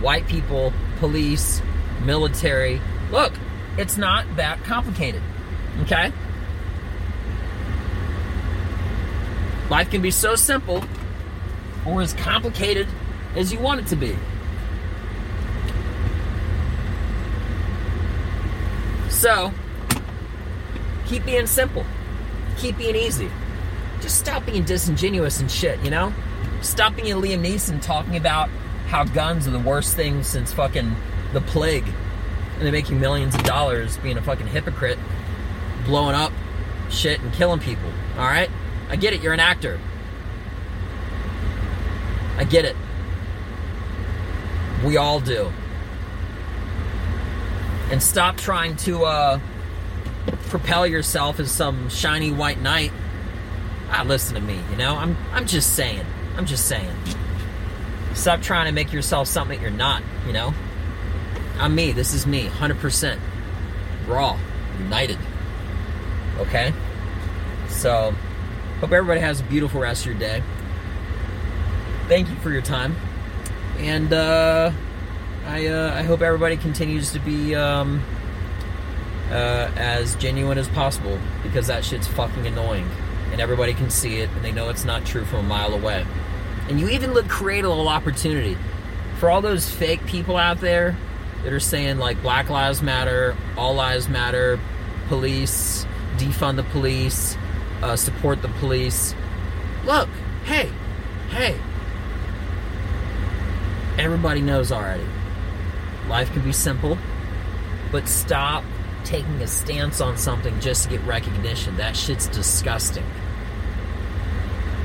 white 0.00 0.26
people, 0.28 0.72
police, 0.98 1.62
military. 2.02 2.80
Look, 3.10 3.32
it's 3.76 3.96
not 3.96 4.24
that 4.36 4.62
complicated. 4.64 5.22
Okay? 5.82 6.12
Life 9.70 9.90
can 9.90 10.02
be 10.02 10.10
so 10.10 10.36
simple 10.36 10.84
or 11.86 12.02
as 12.02 12.12
complicated 12.14 12.86
as 13.34 13.52
you 13.52 13.58
want 13.58 13.80
it 13.80 13.86
to 13.88 13.96
be. 13.96 14.16
So, 19.08 19.52
keep 21.06 21.24
being 21.24 21.46
simple. 21.46 21.84
Keep 22.58 22.78
being 22.78 22.94
easy. 22.94 23.30
Just 24.00 24.18
stop 24.18 24.44
being 24.44 24.64
disingenuous 24.64 25.40
and 25.40 25.50
shit, 25.50 25.82
you 25.82 25.90
know? 25.90 26.12
Stop 26.60 26.96
being 26.96 27.16
Liam 27.16 27.42
Neeson 27.42 27.80
talking 27.80 28.16
about 28.16 28.50
how 28.94 29.02
guns 29.02 29.48
are 29.48 29.50
the 29.50 29.58
worst 29.58 29.96
thing 29.96 30.22
since 30.22 30.52
fucking 30.52 30.94
the 31.32 31.40
plague. 31.40 31.82
And 32.54 32.62
they're 32.62 32.70
making 32.70 33.00
millions 33.00 33.34
of 33.34 33.42
dollars 33.42 33.96
being 33.96 34.16
a 34.16 34.22
fucking 34.22 34.46
hypocrite, 34.46 35.00
blowing 35.84 36.14
up 36.14 36.32
shit 36.90 37.20
and 37.20 37.32
killing 37.32 37.58
people, 37.58 37.90
alright? 38.16 38.48
I 38.88 38.94
get 38.94 39.12
it, 39.12 39.20
you're 39.20 39.32
an 39.32 39.40
actor. 39.40 39.80
I 42.36 42.44
get 42.44 42.64
it. 42.64 42.76
We 44.84 44.96
all 44.96 45.18
do. 45.18 45.52
And 47.90 48.00
stop 48.00 48.36
trying 48.36 48.76
to 48.76 49.06
uh, 49.06 49.40
propel 50.46 50.86
yourself 50.86 51.40
as 51.40 51.50
some 51.50 51.88
shiny 51.88 52.30
white 52.30 52.60
knight. 52.60 52.92
Ah, 53.90 54.04
listen 54.06 54.36
to 54.36 54.40
me, 54.40 54.60
you 54.70 54.76
know? 54.76 54.94
I'm 54.94 55.16
I'm 55.32 55.46
just 55.46 55.74
saying. 55.74 56.06
I'm 56.36 56.46
just 56.46 56.68
saying. 56.68 56.96
Stop 58.14 58.42
trying 58.42 58.66
to 58.66 58.72
make 58.72 58.92
yourself 58.92 59.28
something 59.28 59.60
you're 59.60 59.70
not, 59.70 60.02
you 60.26 60.32
know? 60.32 60.54
I'm 61.58 61.74
me. 61.74 61.92
This 61.92 62.14
is 62.14 62.26
me, 62.26 62.46
100%. 62.46 63.18
Raw. 64.06 64.38
United. 64.78 65.18
Okay? 66.38 66.72
So, 67.68 68.14
Hope 68.84 68.92
everybody 68.92 69.20
has 69.20 69.40
a 69.40 69.44
beautiful 69.44 69.80
rest 69.80 70.02
of 70.02 70.12
your 70.12 70.20
day. 70.20 70.42
Thank 72.06 72.28
you 72.28 72.34
for 72.36 72.50
your 72.50 72.60
time. 72.60 72.94
And 73.78 74.12
uh, 74.12 74.72
I, 75.46 75.68
uh, 75.68 75.94
I 75.94 76.02
hope 76.02 76.20
everybody 76.20 76.58
continues 76.58 77.12
to 77.12 77.18
be 77.18 77.54
um, 77.54 78.02
uh, 79.30 79.70
as 79.76 80.16
genuine 80.16 80.58
as 80.58 80.68
possible 80.68 81.18
because 81.42 81.68
that 81.68 81.82
shit's 81.82 82.06
fucking 82.08 82.46
annoying. 82.46 82.86
And 83.32 83.40
everybody 83.40 83.72
can 83.72 83.88
see 83.88 84.18
it 84.18 84.28
and 84.30 84.44
they 84.44 84.52
know 84.52 84.68
it's 84.68 84.84
not 84.84 85.06
true 85.06 85.24
from 85.24 85.38
a 85.46 85.48
mile 85.48 85.72
away. 85.72 86.04
And 86.68 86.80
you 86.80 86.88
even 86.88 87.12
look 87.12 87.28
create 87.28 87.64
a 87.64 87.68
little 87.68 87.88
opportunity 87.88 88.56
for 89.18 89.30
all 89.30 89.40
those 89.40 89.68
fake 89.70 90.04
people 90.06 90.36
out 90.36 90.60
there 90.60 90.96
that 91.42 91.52
are 91.52 91.60
saying 91.60 91.98
like 91.98 92.20
Black 92.22 92.48
Lives 92.48 92.82
Matter, 92.82 93.36
All 93.56 93.74
Lives 93.74 94.08
Matter, 94.08 94.58
police, 95.08 95.86
defund 96.16 96.56
the 96.56 96.62
police, 96.64 97.36
uh, 97.82 97.96
support 97.96 98.40
the 98.42 98.48
police. 98.48 99.14
Look, 99.84 100.08
hey, 100.44 100.70
hey. 101.28 101.58
Everybody 103.98 104.40
knows 104.40 104.72
already. 104.72 105.04
Life 106.08 106.32
can 106.32 106.42
be 106.42 106.52
simple, 106.52 106.98
but 107.92 108.08
stop 108.08 108.64
taking 109.04 109.40
a 109.42 109.46
stance 109.46 110.00
on 110.00 110.16
something 110.16 110.58
just 110.60 110.84
to 110.84 110.90
get 110.90 111.02
recognition. 111.02 111.76
That 111.76 111.96
shit's 111.96 112.26
disgusting. 112.26 113.04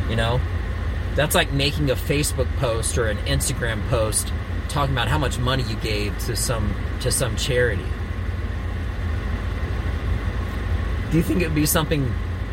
You 0.10 0.18
know? 0.18 0.42
That's 1.20 1.36
like 1.36 1.52
making 1.52 1.92
a 1.92 1.96
Facebook 1.96 2.48
post 2.60 2.98
or 2.98 3.10
an 3.10 3.18
Instagram 3.26 3.86
post 3.90 4.32
talking 4.70 4.96
about 4.96 5.10
how 5.10 5.18
much 5.18 5.38
money 5.38 5.64
you 5.64 5.76
gave 5.76 6.18
to 6.20 6.36
some 6.38 6.74
to 7.02 7.12
some 7.12 7.36
charity. 7.36 7.84
Do 11.12 11.18
you 11.18 11.24
think 11.24 11.42
it 11.42 11.48
would 11.48 11.56
be 11.56 11.66
something 11.66 12.06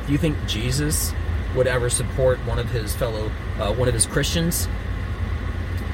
do 0.07 0.13
you 0.13 0.19
think 0.19 0.37
Jesus 0.49 1.13
would 1.55 1.69
ever 1.69 1.89
support 1.89 2.41
one 2.41 2.59
of 2.59 2.69
his 2.71 2.93
fellow 2.93 3.31
uh, 3.61 3.73
one 3.73 3.87
of 3.87 3.95
his 3.95 4.05
Christians 4.05 4.67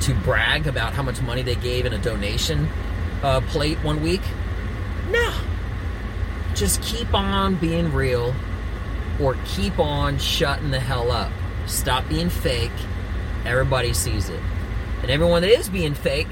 to 0.01 0.15
brag 0.15 0.67
about 0.67 0.95
how 0.95 1.03
much 1.03 1.21
money 1.21 1.43
they 1.43 1.57
gave 1.57 1.85
in 1.85 1.93
a 1.93 1.99
donation 1.99 2.71
uh, 3.23 3.43
plate 3.49 3.77
one 3.85 4.03
week? 4.03 4.23
No. 5.11 5.35
Just 6.55 6.81
keep 6.81 7.13
on 7.13 7.55
being 7.57 7.93
real 7.93 8.35
or 9.21 9.37
keep 9.45 9.79
on 9.79 10.17
shutting 10.17 10.71
the 10.71 10.81
hell 10.81 11.13
up. 11.13 11.31
Stop 11.67 12.09
being 12.09 12.29
fake. 12.29 12.73
Everybody 13.45 13.93
sees 13.93 14.29
it. 14.29 14.41
And 15.03 15.11
everyone 15.11 15.43
that 15.43 15.51
is 15.51 15.69
being 15.69 15.95
fake, 15.95 16.29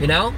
you 0.00 0.06
know, 0.06 0.34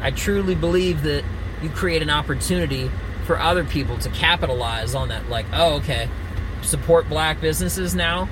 I 0.00 0.10
truly 0.10 0.54
believe 0.54 1.02
that 1.02 1.24
you 1.62 1.70
create 1.70 2.02
an 2.02 2.10
opportunity 2.10 2.90
for 3.24 3.38
other 3.40 3.64
people 3.64 3.98
to 3.98 4.10
capitalize 4.10 4.94
on 4.94 5.08
that. 5.08 5.28
Like, 5.28 5.46
oh, 5.52 5.74
okay, 5.76 6.08
support 6.62 7.08
black 7.08 7.40
businesses 7.40 7.94
now. 7.94 8.28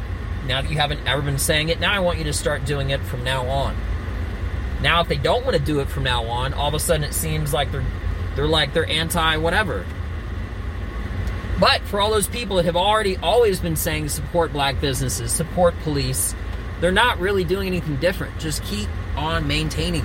Now 0.46 0.62
that 0.62 0.70
you 0.70 0.76
haven't 0.76 1.06
ever 1.06 1.22
been 1.22 1.38
saying 1.38 1.68
it, 1.68 1.80
now 1.80 1.92
I 1.92 2.00
want 2.00 2.18
you 2.18 2.24
to 2.24 2.32
start 2.32 2.64
doing 2.64 2.90
it 2.90 3.00
from 3.00 3.24
now 3.24 3.46
on. 3.46 3.76
Now, 4.82 5.00
if 5.00 5.08
they 5.08 5.16
don't 5.16 5.44
want 5.44 5.56
to 5.56 5.62
do 5.62 5.78
it 5.80 5.88
from 5.88 6.02
now 6.02 6.24
on, 6.24 6.52
all 6.52 6.68
of 6.68 6.74
a 6.74 6.80
sudden 6.80 7.04
it 7.04 7.14
seems 7.14 7.52
like 7.52 7.70
they're 7.70 7.84
they're 8.34 8.46
like 8.46 8.72
they're 8.72 8.88
anti 8.88 9.36
whatever. 9.36 9.84
But 11.62 11.82
for 11.82 12.00
all 12.00 12.10
those 12.10 12.26
people 12.26 12.56
that 12.56 12.64
have 12.64 12.74
already 12.74 13.16
always 13.18 13.60
been 13.60 13.76
saying 13.76 14.08
support 14.08 14.52
black 14.52 14.80
businesses, 14.80 15.30
support 15.30 15.78
police, 15.84 16.34
they're 16.80 16.90
not 16.90 17.20
really 17.20 17.44
doing 17.44 17.68
anything 17.68 17.94
different. 17.98 18.36
Just 18.40 18.64
keep 18.64 18.88
on 19.16 19.46
maintaining. 19.46 20.04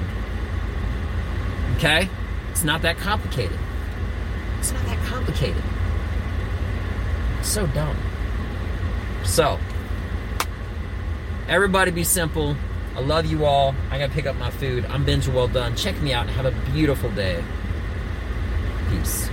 Okay? 1.78 2.10
It's 2.52 2.64
not 2.64 2.84
that 2.84 3.00
complicated. 3.00 3.58
It's 4.60 4.72
not 4.72 4.86
that 4.86 5.04
complicated. 5.08 5.64
It's 7.40 7.50
so 7.50 7.66
dumb. 7.66 7.98
So, 9.26 9.58
everybody 11.48 11.90
be 11.90 12.04
simple. 12.04 12.56
I 12.96 13.00
love 13.00 13.26
you 13.26 13.46
all. 13.46 13.74
I 13.90 13.98
gotta 13.98 14.14
pick 14.14 14.28
up 14.28 14.36
my 14.36 14.52
food. 14.52 14.86
I'm 14.86 15.04
Benja 15.04 15.34
Well 15.34 15.48
Done. 15.48 15.76
Check 15.76 16.00
me 16.04 16.14
out 16.14 16.28
and 16.28 16.36
have 16.36 16.46
a 16.46 16.72
beautiful 16.72 17.10
day. 17.10 17.44
Peace. 18.92 19.28